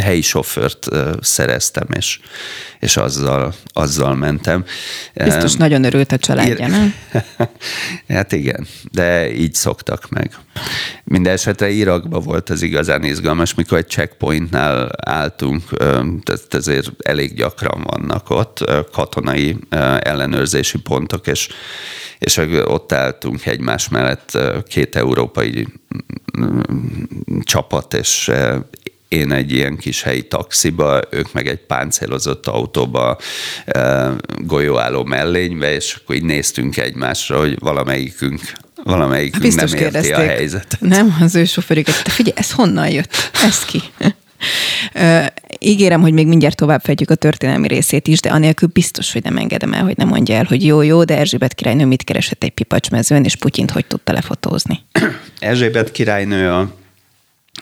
[0.00, 0.88] helyi sofőrt
[1.20, 2.20] szereztem, és,
[2.80, 4.64] és azzal, azzal mentem.
[5.14, 6.94] Biztos nagyon örült a családja, nem?
[8.08, 10.36] hát igen, de így szoktak meg.
[11.04, 15.62] Mindenesetre Irakban volt az igazán izgalmas, mikor egy checkpointnál álltunk,
[16.22, 19.56] tehát ezért elég gyakran vannak ott katonai
[19.98, 21.48] ellenőrzési pontok, és,
[22.18, 25.66] és ott álltunk egymás mellett két európai
[27.42, 28.30] csapat, és
[29.08, 33.18] én egy ilyen kis helyi taxiba, ők meg egy páncélozott autóba
[34.38, 38.40] golyóálló mellénybe, és akkor így néztünk egymásra, hogy valamelyikünk
[38.84, 40.80] valamelyikünk Biztos nem érti a helyzetet.
[40.80, 42.02] Nem, az ő sofőrüket.
[42.04, 43.30] Te figyelj, ez honnan jött?
[43.32, 43.82] Ez ki?
[45.58, 49.36] Ígérem, hogy még mindjárt tovább fejtjük a történelmi részét is, de anélkül biztos, hogy nem
[49.36, 52.50] engedem el, hogy nem mondja el, hogy jó, jó, de Erzsébet királynő mit keresett egy
[52.50, 54.80] pipacsmezőn, és Putyint hogy tudta lefotózni.
[55.38, 56.82] Erzsébet királynő a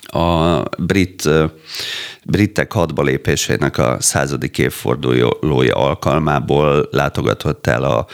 [0.04, 1.28] a brit,
[2.24, 8.06] britek hadba lépésének a századik évfordulója alkalmából látogatott el a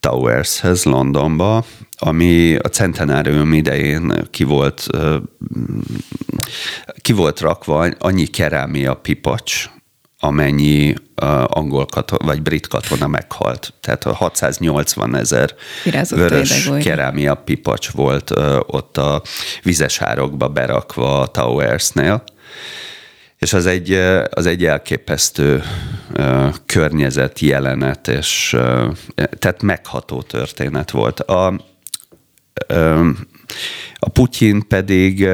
[0.00, 1.64] Towershez Londonba,
[1.98, 4.86] ami a centenárium idején ki volt,
[7.02, 9.70] ki volt rakva annyi kerámia pipacs,
[10.20, 10.94] amennyi
[11.44, 13.74] angol katona, vagy brit katona meghalt.
[13.80, 15.54] Tehát a 680 ezer
[16.08, 18.30] vörös kerámia pipacs volt
[18.66, 19.22] ott a
[19.62, 22.22] vizes árokba berakva a Towersnél.
[23.38, 23.92] És az egy,
[24.30, 25.62] az egy elképesztő
[26.66, 28.56] környezet, jelenet, és
[29.14, 31.20] tehát megható történet volt.
[31.20, 31.46] A,
[33.94, 35.28] a Putyin pedig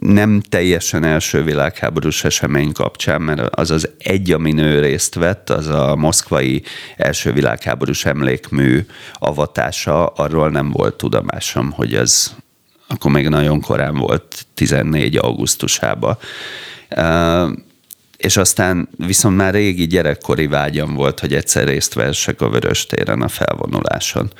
[0.00, 5.66] nem teljesen első világháborús esemény kapcsán, mert az az egy, amin ő részt vett, az
[5.66, 6.62] a moszkvai
[6.96, 12.34] első világháborús emlékmű avatása, arról nem volt tudomásom, hogy ez
[12.88, 15.16] akkor még nagyon korán volt, 14.
[15.16, 16.18] augusztusában.
[18.16, 23.22] És aztán viszont már régi gyerekkori vágyam volt, hogy egyszer részt vessek a Vörös téren
[23.22, 24.32] a felvonuláson.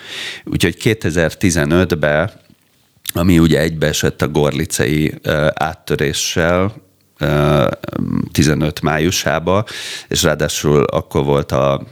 [0.44, 2.30] Úgyhogy 2015-ben
[3.12, 5.14] ami ugye egybeesett a gorlicei
[5.54, 6.74] áttöréssel,
[8.32, 9.64] 15 májusába,
[10.08, 11.82] és ráadásul akkor volt a,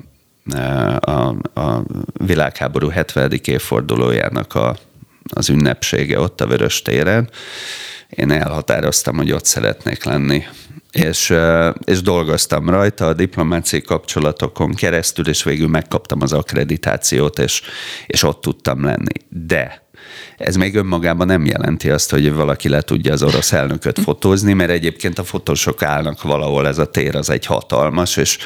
[1.00, 1.82] a, a
[2.12, 3.40] világháború 70.
[3.44, 4.76] évfordulójának a,
[5.28, 7.30] az ünnepsége ott a Vörös téren.
[8.08, 10.44] Én elhatároztam, hogy ott szeretnék lenni.
[10.90, 11.34] És,
[11.84, 17.62] és dolgoztam rajta a diplomáciai kapcsolatokon keresztül, és végül megkaptam az akkreditációt, és,
[18.06, 19.12] és ott tudtam lenni.
[19.28, 19.85] De
[20.36, 24.70] ez még önmagában nem jelenti azt, hogy valaki le tudja az orosz elnököt fotózni, mert
[24.70, 28.38] egyébként a fotósok állnak valahol, ez a tér az egy hatalmas, és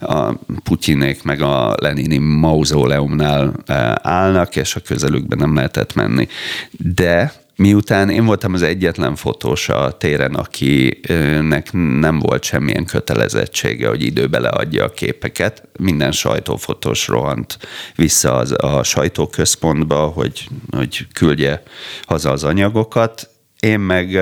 [0.00, 0.32] a
[0.64, 6.28] Putyinék meg a Lenini mauzóleumnál eh, állnak, és a közelükben nem lehetett menni.
[6.70, 14.02] De Miután én voltam az egyetlen fotós a téren, akinek nem volt semmilyen kötelezettsége, hogy
[14.02, 17.58] időbe leadja a képeket, minden sajtófotós rohant
[17.94, 21.62] vissza az, a sajtóközpontba, hogy, hogy küldje
[22.06, 23.28] haza az anyagokat.
[23.60, 24.14] Én meg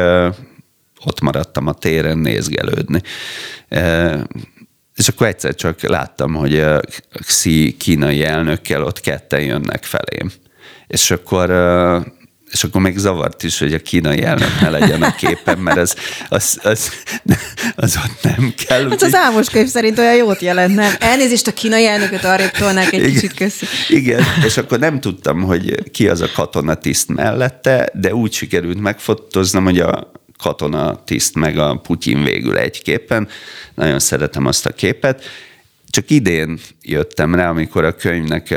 [1.04, 3.00] ott maradtam a téren nézgelődni.
[4.94, 6.80] És akkor egyszer csak láttam, hogy a
[7.20, 10.30] Xi kínai elnökkel ott ketten jönnek felém.
[10.86, 11.50] És akkor
[12.54, 15.94] és akkor még zavart is, hogy a kínai elnök ne legyen a képen, mert az,
[16.28, 16.90] az, az,
[17.76, 18.88] az ott nem kell.
[18.88, 20.92] Hát az álmos könyv szerint olyan jót jelent, nem?
[20.98, 23.66] Elnézést a kínai elnököt arrébb tolnák egy igen, kicsit, köszi.
[23.88, 29.64] Igen, és akkor nem tudtam, hogy ki az a katonatiszt mellette, de úgy sikerült megfotoznom,
[29.64, 33.28] hogy a katonatiszt meg a Putyin végül egy képen.
[33.74, 35.24] Nagyon szeretem azt a képet,
[35.94, 38.50] csak idén jöttem rá, amikor a könyvnek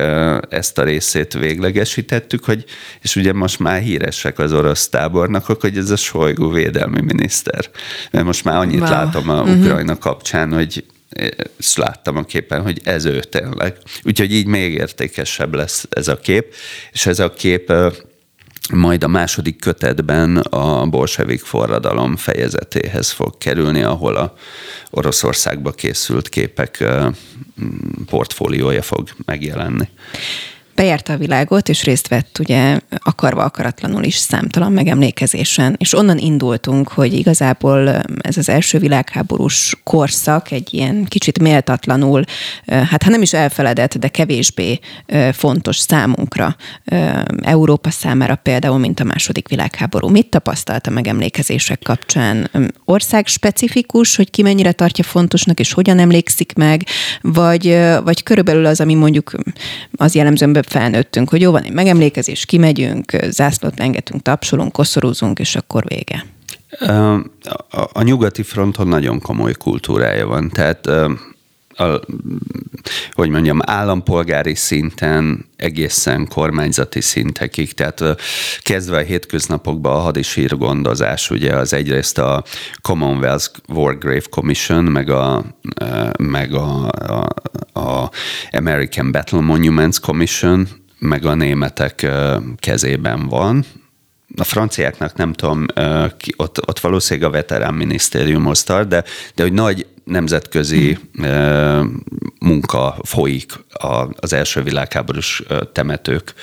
[0.50, 2.66] ezt a részét véglegesítettük, hogy,
[3.02, 7.70] és ugye most már híresek az orosz tábornokok, hogy ez a Sojgu védelmi miniszter.
[8.12, 8.90] Mert most már annyit wow.
[8.90, 9.60] látom a uh-huh.
[9.60, 10.84] Ukrajna kapcsán, hogy
[11.58, 13.78] és láttam a képen, hogy ez ő tényleg.
[14.04, 16.54] Úgyhogy így még értékesebb lesz ez a kép,
[16.92, 17.74] és ez a kép
[18.74, 24.34] majd a második kötetben a bolsevik forradalom fejezetéhez fog kerülni, ahol a
[24.90, 26.84] Oroszországba készült képek
[28.06, 29.90] portfóliója fog megjelenni
[30.78, 36.88] bejárta a világot, és részt vett ugye akarva akaratlanul is számtalan megemlékezésen, és onnan indultunk,
[36.88, 37.88] hogy igazából
[38.22, 42.24] ez az első világháborús korszak egy ilyen kicsit méltatlanul,
[42.66, 44.80] hát ha nem is elfeledett, de kevésbé
[45.32, 46.56] fontos számunkra,
[47.42, 50.08] Európa számára például, mint a második világháború.
[50.08, 52.52] Mit tapasztalt a megemlékezések kapcsán?
[52.86, 56.86] Ország specifikus, hogy ki mennyire tartja fontosnak, és hogyan emlékszik meg,
[57.22, 59.32] vagy, vagy körülbelül az, ami mondjuk
[59.96, 65.84] az jellemzően felnőttünk, hogy jó van, egy megemlékezés, kimegyünk, zászlót lengetünk, tapsolunk, koszorúzunk, és akkor
[65.88, 66.26] vége.
[66.80, 67.14] A,
[67.70, 70.90] a, a nyugati fronton nagyon komoly kultúrája van, tehát
[71.78, 72.00] a,
[73.12, 78.04] hogy mondjam, állampolgári szinten egészen kormányzati szintekig, tehát
[78.60, 82.44] kezdve a hétköznapokban a hadisír gondozás, ugye az egyrészt a
[82.82, 85.46] Commonwealth War Grave Commission, meg a,
[86.18, 87.28] meg a, a,
[87.80, 88.12] a
[88.52, 90.68] American Battle Monuments Commission,
[91.00, 92.08] meg a németek
[92.58, 93.66] kezében van,
[94.36, 95.66] a franciáknak nem tudom,
[96.36, 99.04] ott, ott valószínűleg a veterán minisztériumhoz tart, de,
[99.36, 100.98] de hogy nagy nemzetközi
[102.40, 103.54] munka folyik
[104.20, 106.34] az első világháborús temetők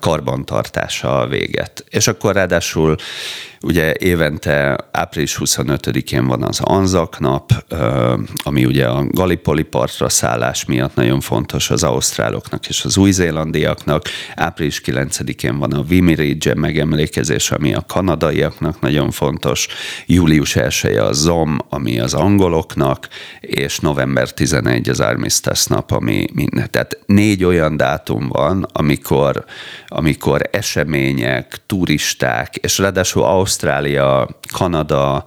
[0.00, 1.84] karbantartása véget.
[1.88, 2.96] És akkor ráadásul
[3.62, 7.52] ugye évente április 25-én van az Anzak nap,
[8.42, 14.08] ami ugye a Gallipoli partra szállás miatt nagyon fontos az ausztráloknak és az új-zélandiaknak.
[14.34, 19.68] Április 9-én van a Vimy Ridge megemlékezés, ami a kanadaiaknak nagyon fontos.
[20.06, 22.14] Július 1 a ZOM, ami az
[22.74, 23.08] angoloknak,
[23.40, 26.70] és november 11 az Armistice nap, ami minden.
[26.70, 29.44] Tehát négy olyan dátum van, amikor
[29.86, 35.24] amikor események, turisták, és ráadásul Ausztrália, Kanada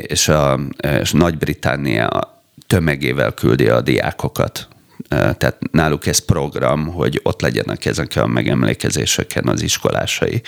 [0.00, 0.60] és, a,
[1.00, 2.34] és Nagy-Britannia
[2.66, 4.68] tömegével küldi a diákokat
[5.08, 10.42] tehát náluk ez program, hogy ott legyenek ezek a megemlékezéseken az iskolásai.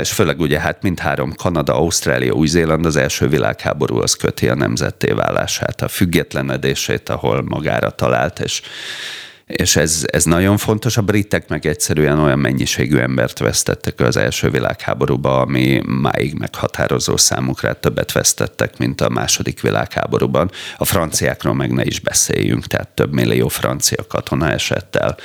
[0.00, 5.12] És főleg ugye hát mindhárom Kanada, Ausztrália, Új-Zéland az első világháború az köti a nemzetté
[5.12, 8.62] válását, a függetlenedését, ahol magára talált, és
[9.46, 10.96] és ez, ez nagyon fontos.
[10.96, 17.80] A britek meg egyszerűen olyan mennyiségű embert vesztettek az első világháborúban, ami máig meghatározó számukra
[17.80, 20.50] többet vesztettek, mint a második világháborúban.
[20.76, 25.16] A franciákról meg ne is beszéljünk, tehát több millió francia katona esett el.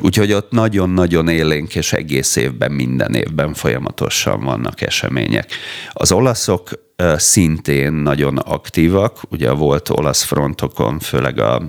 [0.00, 5.50] Úgyhogy ott nagyon-nagyon élénk, és egész évben, minden évben folyamatosan vannak események.
[5.92, 6.70] Az olaszok
[7.16, 11.62] szintén nagyon aktívak, ugye volt olasz frontokon, főleg a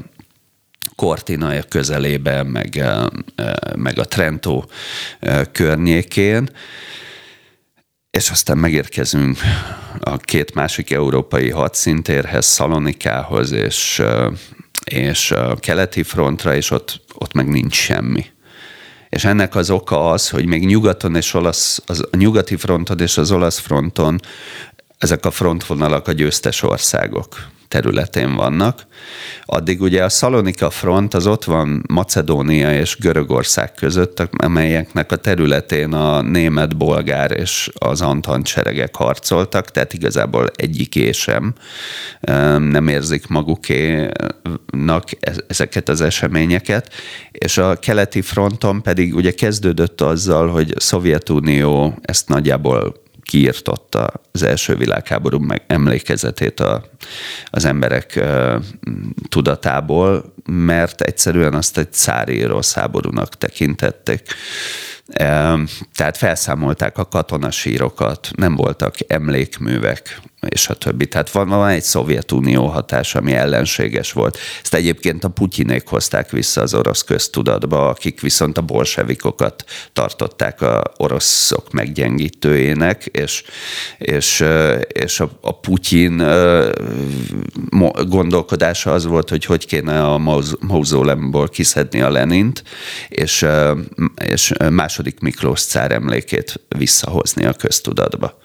[0.96, 2.84] Cortina közelében, meg,
[3.76, 4.64] meg a Trento
[5.52, 6.50] környékén,
[8.18, 9.38] és aztán megérkezünk
[10.00, 14.04] a két másik európai hadszintérhez, Szalonikához és,
[14.84, 18.26] és a keleti frontra, és ott, ott meg nincs semmi.
[19.10, 23.18] És ennek az oka az, hogy még nyugaton és olasz, az, a nyugati fronton és
[23.18, 24.20] az olasz fronton
[24.98, 28.86] ezek a frontvonalak a győztes országok területén vannak.
[29.46, 35.94] Addig ugye a Szalonika front az ott van Macedónia és Görögország között, amelyeknek a területén
[35.94, 41.54] a német, bolgár és az antant seregek harcoltak, tehát igazából egyiké sem
[42.60, 45.04] nem érzik magukénak
[45.48, 46.94] ezeket az eseményeket.
[47.32, 54.44] És a keleti fronton pedig ugye kezdődött azzal, hogy a Szovjetunió ezt nagyjából kiirtotta az
[54.44, 56.86] első világháború meg emlékezetét a,
[57.46, 58.24] az emberek
[59.30, 64.22] tudatából, mert egyszerűen azt egy szári rossz háborúnak tekintették.
[65.96, 71.08] Tehát felszámolták a katonasírokat, nem voltak emlékművek, és a többi.
[71.08, 74.38] Tehát van, van egy Szovjetunió hatás, ami ellenséges volt.
[74.64, 80.84] Ezt egyébként a Putyinék hozták vissza az orosz köztudatba, akik viszont a bolsevikokat tartották a
[80.98, 83.44] oroszok meggyengítőjének, és,
[83.98, 84.46] és,
[84.88, 86.18] és a, a Putyin
[88.08, 90.18] gondolkodása az volt, hogy hogy kéne a
[90.60, 92.64] mauzólemból kiszedni a Lenint,
[93.10, 93.46] és,
[94.26, 94.54] és
[94.94, 98.38] második Miklós cár emlékét visszahozni a köztudatba.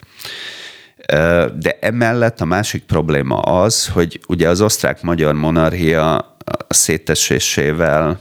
[1.59, 6.36] De emellett a másik probléma az, hogy ugye az osztrák-magyar monarchia
[6.68, 8.20] szétesésével,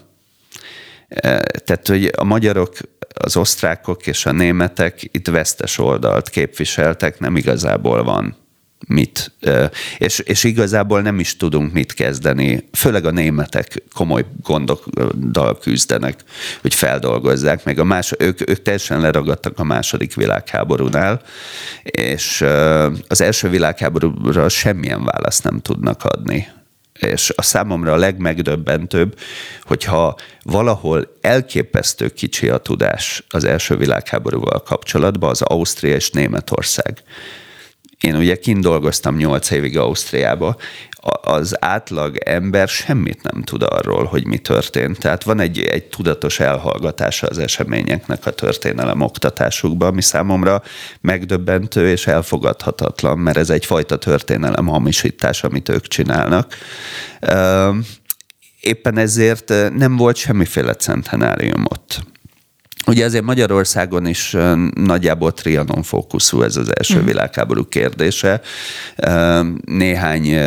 [1.64, 2.78] tehát hogy a magyarok,
[3.24, 8.36] az osztrákok és a németek itt vesztes oldalt képviseltek, nem igazából van
[8.88, 9.32] mit,
[9.98, 12.70] és, és igazából nem is tudunk mit kezdeni.
[12.74, 16.24] Főleg a németek komoly gondokkal küzdenek,
[16.62, 21.22] hogy feldolgozzák, meg a más, ők, ők teljesen leragadtak a második világháborúnál,
[21.84, 22.46] és
[23.08, 26.48] az első világháborúra semmilyen választ nem tudnak adni.
[27.00, 29.20] És a számomra a legmegdöbbentőbb,
[29.64, 37.04] hogyha valahol elképesztő kicsi a tudás az első világháborúval kapcsolatban, az Ausztria és Németország
[38.02, 40.56] én ugye kint dolgoztam nyolc évig Ausztriába,
[41.22, 45.00] az átlag ember semmit nem tud arról, hogy mi történt.
[45.00, 50.64] Tehát van egy, egy tudatos elhallgatása az eseményeknek a történelem oktatásukban, ami számomra
[51.02, 56.54] megdöbbentő és elfogadhatatlan, mert ez egyfajta történelem hamisítás, amit ők csinálnak.
[58.62, 62.02] Éppen ezért nem volt semmiféle centenárium ott.
[62.86, 64.36] Ugye azért Magyarországon is
[64.74, 67.06] nagyjából trianon fókuszú ez az első mm.
[67.06, 68.42] világháború kérdése.
[69.66, 70.38] Néhány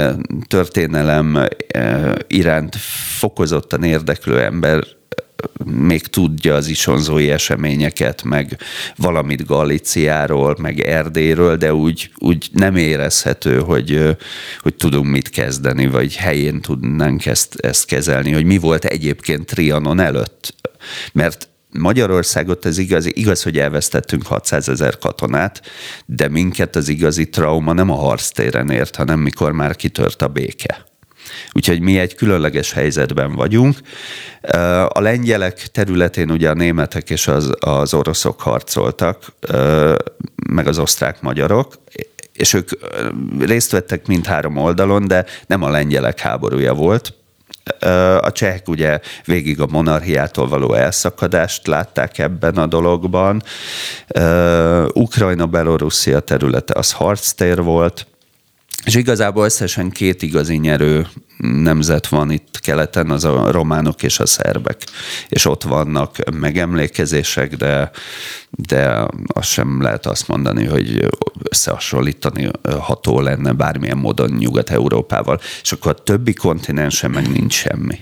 [0.46, 1.48] történelem
[2.26, 2.76] iránt
[3.18, 4.84] fokozottan érdeklő ember
[5.64, 8.58] még tudja az isonzói eseményeket, meg
[8.96, 14.16] valamit Galiciáról, meg Erdélyről, de úgy, úgy nem érezhető, hogy,
[14.60, 20.00] hogy tudunk mit kezdeni, vagy helyén tudnánk ezt, ezt kezelni, hogy mi volt egyébként Trianon
[20.00, 20.54] előtt.
[21.12, 25.62] Mert Magyarországot ez igaz, igaz, hogy elvesztettünk 600 ezer katonát,
[26.06, 30.84] de minket az igazi trauma nem a harctéren ért, hanem mikor már kitört a béke.
[31.52, 33.76] Úgyhogy mi egy különleges helyzetben vagyunk.
[34.88, 39.32] A lengyelek területén ugye a németek és az, az oroszok harcoltak,
[40.50, 41.74] meg az osztrák-magyarok,
[42.32, 42.70] és ők
[43.38, 47.14] részt vettek mindhárom oldalon, de nem a lengyelek háborúja volt,
[48.20, 53.42] a csehek ugye végig a monarchiától való elszakadást látták ebben a dologban.
[54.92, 58.06] Ukrajna, Belorusszia területe az harctér volt,
[58.84, 61.06] és igazából összesen két igazi nyerő
[61.38, 64.82] nemzet van itt keleten, az a románok és a szerbek.
[65.28, 67.90] És ott vannak megemlékezések, de,
[68.50, 71.08] de azt sem lehet azt mondani, hogy
[71.50, 75.40] összehasonlítani ható lenne bármilyen módon Nyugat-Európával.
[75.62, 77.98] És akkor a többi kontinensen meg nincs semmi.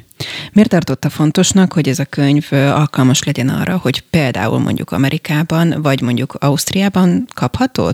[0.53, 6.01] Miért tartotta fontosnak, hogy ez a könyv alkalmas legyen arra, hogy például mondjuk Amerikában, vagy
[6.01, 7.93] mondjuk Ausztriában kapható,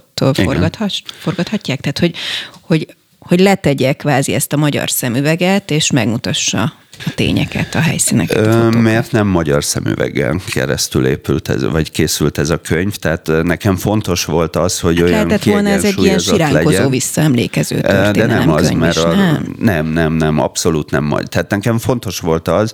[1.18, 1.80] forgathatják?
[1.80, 2.14] Tehát, hogy,
[2.60, 6.72] hogy hogy letegye kvázi ezt a magyar szemüveget, és megmutassa
[7.06, 8.46] a tényeket, a helyszíneket?
[8.46, 13.76] Ö, mert nem magyar szemüveggel keresztül épült ez, vagy készült ez a könyv, tehát nekem
[13.76, 16.90] fontos volt az, hogy hát olyan Lehetett volna ez egy ilyen siránkozó legyen.
[16.90, 19.54] visszaemlékező De nem az, mert is, a, nem?
[19.58, 21.14] nem, nem, nem, abszolút nem.
[21.24, 22.72] Tehát nekem fontos volt az,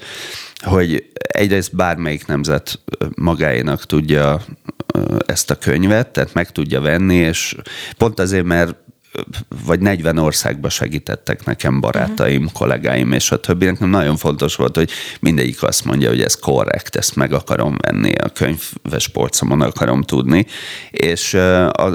[0.64, 2.80] hogy egyrészt bármelyik nemzet
[3.14, 4.40] magáénak tudja
[5.26, 7.56] ezt a könyvet, tehát meg tudja venni, és
[7.96, 8.74] pont azért, mert
[9.64, 12.58] vagy 40 országba segítettek nekem barátaim, uh-huh.
[12.58, 13.64] kollégáim és a többi.
[13.64, 14.90] Nekem nagyon fontos volt, hogy
[15.20, 20.46] mindegyik azt mondja, hogy ez korrekt, ezt meg akarom venni, a könyves polcomon akarom tudni,
[20.90, 21.34] és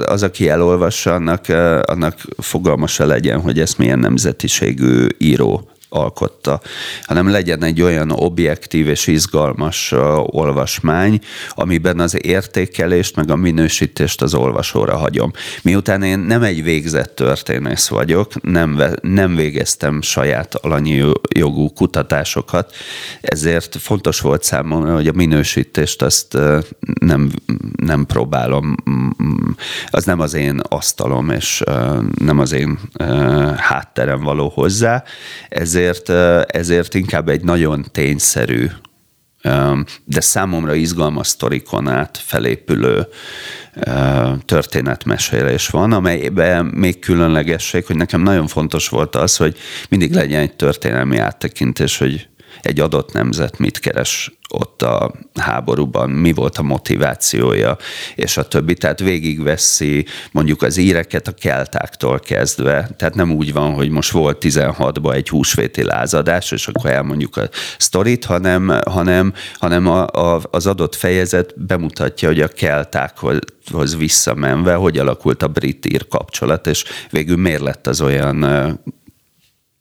[0.04, 1.48] az, aki elolvassa, annak,
[1.82, 6.60] annak fogalma se legyen, hogy ez milyen nemzetiségű író alkotta,
[7.02, 11.20] hanem legyen egy olyan objektív és izgalmas olvasmány,
[11.50, 15.32] amiben az értékelést meg a minősítést az olvasóra hagyom.
[15.62, 22.74] Miután én nem egy végzett történész vagyok, nem, nem végeztem saját alanyi jogú kutatásokat,
[23.20, 26.38] ezért fontos volt számomra, hogy a minősítést azt
[27.00, 27.30] nem,
[27.76, 28.74] nem próbálom,
[29.90, 31.62] az nem az én asztalom, és
[32.18, 32.78] nem az én
[33.56, 35.04] hátterem való hozzá,
[35.48, 36.08] ezért ezért,
[36.54, 38.66] ezért inkább egy nagyon tényszerű,
[40.04, 43.06] de számomra izgalmas sztorikon át felépülő
[44.44, 49.56] történetmesélés van, amelyben még különlegesség, hogy nekem nagyon fontos volt az, hogy
[49.88, 52.28] mindig legyen egy történelmi áttekintés, hogy
[52.62, 57.76] egy adott nemzet mit keres ott a háborúban, mi volt a motivációja,
[58.14, 58.74] és a többi.
[58.74, 62.88] Tehát végigveszi mondjuk az íreket a keltáktól kezdve.
[62.96, 67.48] Tehát nem úgy van, hogy most volt 16-ban egy húsvéti lázadás, és akkor elmondjuk a
[67.78, 74.98] sztorit, hanem, hanem, hanem a, a, az adott fejezet bemutatja, hogy a keltákhoz visszamenve, hogy
[74.98, 78.44] alakult a brit-ír kapcsolat, és végül miért lett az olyan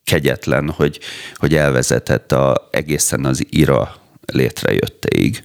[0.06, 1.00] kegyetlen, hogy,
[1.36, 3.96] hogy elvezetett a, egészen az ira
[4.26, 5.44] létrejöttéig.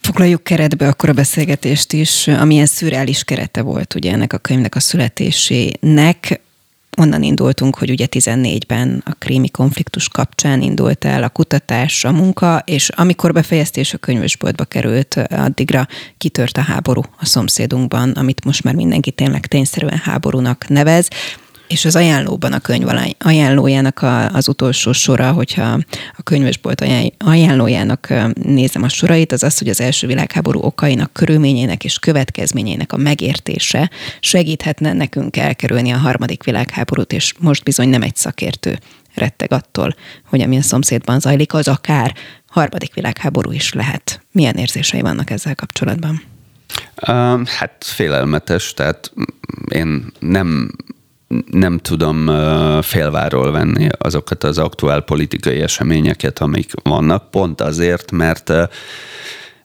[0.00, 4.80] Foglaljuk keretbe akkor a beszélgetést is, amilyen szürreális kerete volt ugye ennek a könyvnek a
[4.80, 6.40] születésének.
[6.96, 12.62] Onnan indultunk, hogy ugye 14-ben a krími konfliktus kapcsán indult el a kutatás, a munka,
[12.66, 15.88] és amikor befejeztés a könyvesboltba került, addigra
[16.18, 21.08] kitört a háború a szomszédunkban, amit most már mindenki tényleg tényszerűen háborúnak nevez.
[21.70, 25.78] És az ajánlóban a könyv ajánlójának a, az utolsó sora, hogyha
[26.16, 26.84] a könyvesbolt
[27.18, 28.12] ajánlójának
[28.42, 33.90] nézem a sorait, az az, hogy az első világháború okainak, körülményének és következményének a megértése
[34.20, 38.78] segíthetne nekünk elkerülni a harmadik világháborút, és most bizony nem egy szakértő
[39.14, 39.94] retteg attól,
[40.28, 42.14] hogy ami a szomszédban zajlik, az akár
[42.46, 44.22] harmadik világháború is lehet.
[44.32, 46.22] Milyen érzései vannak ezzel kapcsolatban?
[47.44, 49.12] Hát félelmetes, tehát
[49.68, 50.70] én nem
[51.50, 52.26] nem tudom
[52.82, 58.52] félváról venni azokat az aktuál politikai eseményeket, amik vannak, pont azért, mert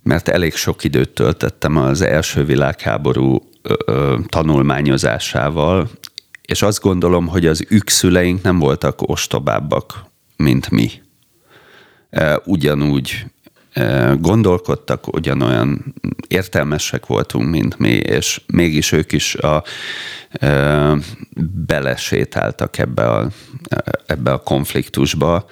[0.03, 3.49] mert elég sok időt töltöttem az első világháború
[4.27, 5.89] tanulmányozásával,
[6.41, 10.05] és azt gondolom, hogy az ükszüleink nem voltak ostobábbak,
[10.37, 10.91] mint mi.
[12.43, 13.25] Ugyanúgy
[14.19, 15.93] gondolkodtak, ugyanolyan
[16.27, 19.63] értelmesek voltunk, mint mi, és mégis ők is a,
[21.65, 23.27] belesétáltak ebbe a,
[24.05, 25.45] ebbe a konfliktusba,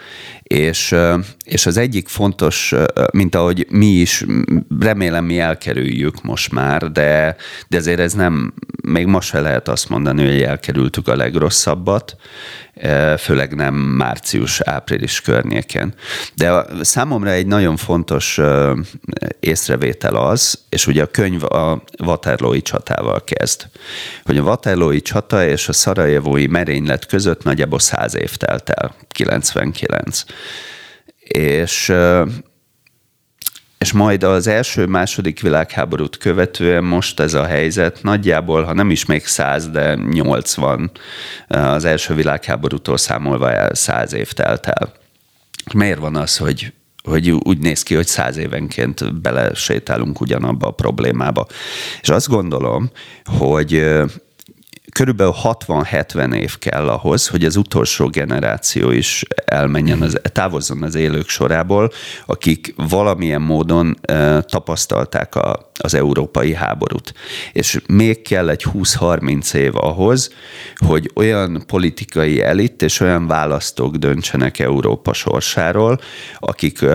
[0.54, 0.96] és,
[1.46, 2.74] és az egyik fontos,
[3.12, 4.26] mint ahogy mi is,
[4.80, 7.36] remélem mi elkerüljük most már, de,
[7.68, 12.16] de ezért ez nem, még most se lehet azt mondani, hogy elkerültük a legrosszabbat,
[13.18, 15.94] főleg nem március-április környéken.
[16.36, 18.40] De számomra egy nagyon fontos
[19.40, 23.66] észrevétel az, és ugye a könyv a Waterloo-i csatával kezd,
[24.24, 30.24] hogy a Waterloo-i csata és a szarajevói merénylet között nagyjából száz év telt el, 99.
[31.24, 31.94] És
[33.84, 39.26] és majd az első-második világháborút követően most ez a helyzet nagyjából, ha nem is még
[39.26, 40.92] száz, de 80
[41.48, 44.94] az első világháborútól számolva el száz év telt el.
[45.74, 46.74] Miért van az, hogy
[47.04, 51.48] hogy úgy néz ki, hogy száz évenként belesétálunk ugyanabba a problémába.
[52.02, 52.92] És azt gondolom,
[53.24, 53.86] hogy
[54.92, 61.30] körülbelül 60-70 év kell ahhoz, hogy az utolsó generáció is elmenjen, az, távozzon az élők
[61.30, 61.92] sorából,
[62.26, 64.00] akik valamilyen módon
[64.42, 67.14] tapasztalták a, az európai háborút.
[67.54, 70.34] És még kell egy 20-30 év ahhoz,
[70.76, 76.00] hogy olyan politikai elit és olyan választók döntsenek Európa sorsáról,
[76.40, 76.86] akik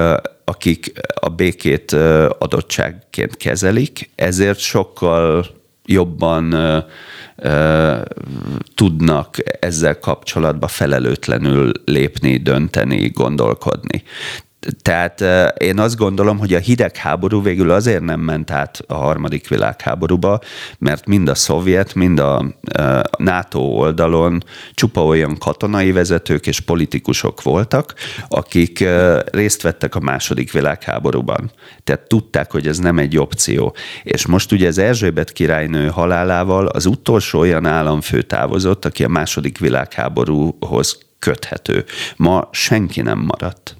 [0.44, 1.92] akik a békét
[2.38, 5.46] adottságként kezelik, ezért sokkal
[5.84, 6.54] jobban
[8.74, 14.02] tudnak ezzel kapcsolatban felelőtlenül lépni, dönteni, gondolkodni.
[14.82, 15.24] Tehát
[15.60, 20.40] én azt gondolom, hogy a hidegháború végül azért nem ment át a harmadik világháborúba,
[20.78, 22.44] mert mind a szovjet, mind a
[23.18, 24.44] NATO oldalon
[24.74, 27.94] csupa olyan katonai vezetők és politikusok voltak,
[28.28, 28.84] akik
[29.30, 31.50] részt vettek a második világháborúban.
[31.84, 33.76] Tehát tudták, hogy ez nem egy opció.
[34.02, 39.58] És most ugye az Erzsébet királynő halálával az utolsó olyan államfő távozott, aki a második
[39.58, 41.84] világháborúhoz köthető.
[42.16, 43.77] Ma senki nem maradt.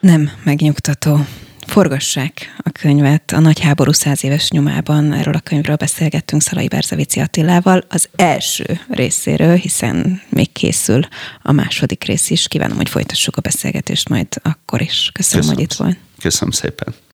[0.00, 1.26] Nem megnyugtató.
[1.66, 3.32] Forgassák a könyvet.
[3.32, 8.80] A nagy háború száz éves nyomában erről a könyvről beszélgettünk Szalai Berzevici Attilával az első
[8.88, 11.00] részéről, hiszen még készül
[11.42, 12.48] a második rész is.
[12.48, 15.10] Kívánom, hogy folytassuk a beszélgetést majd akkor is.
[15.12, 15.54] Köszönöm, Köszönöm.
[15.54, 15.96] hogy itt volt.
[16.20, 16.94] Köszönöm szépen.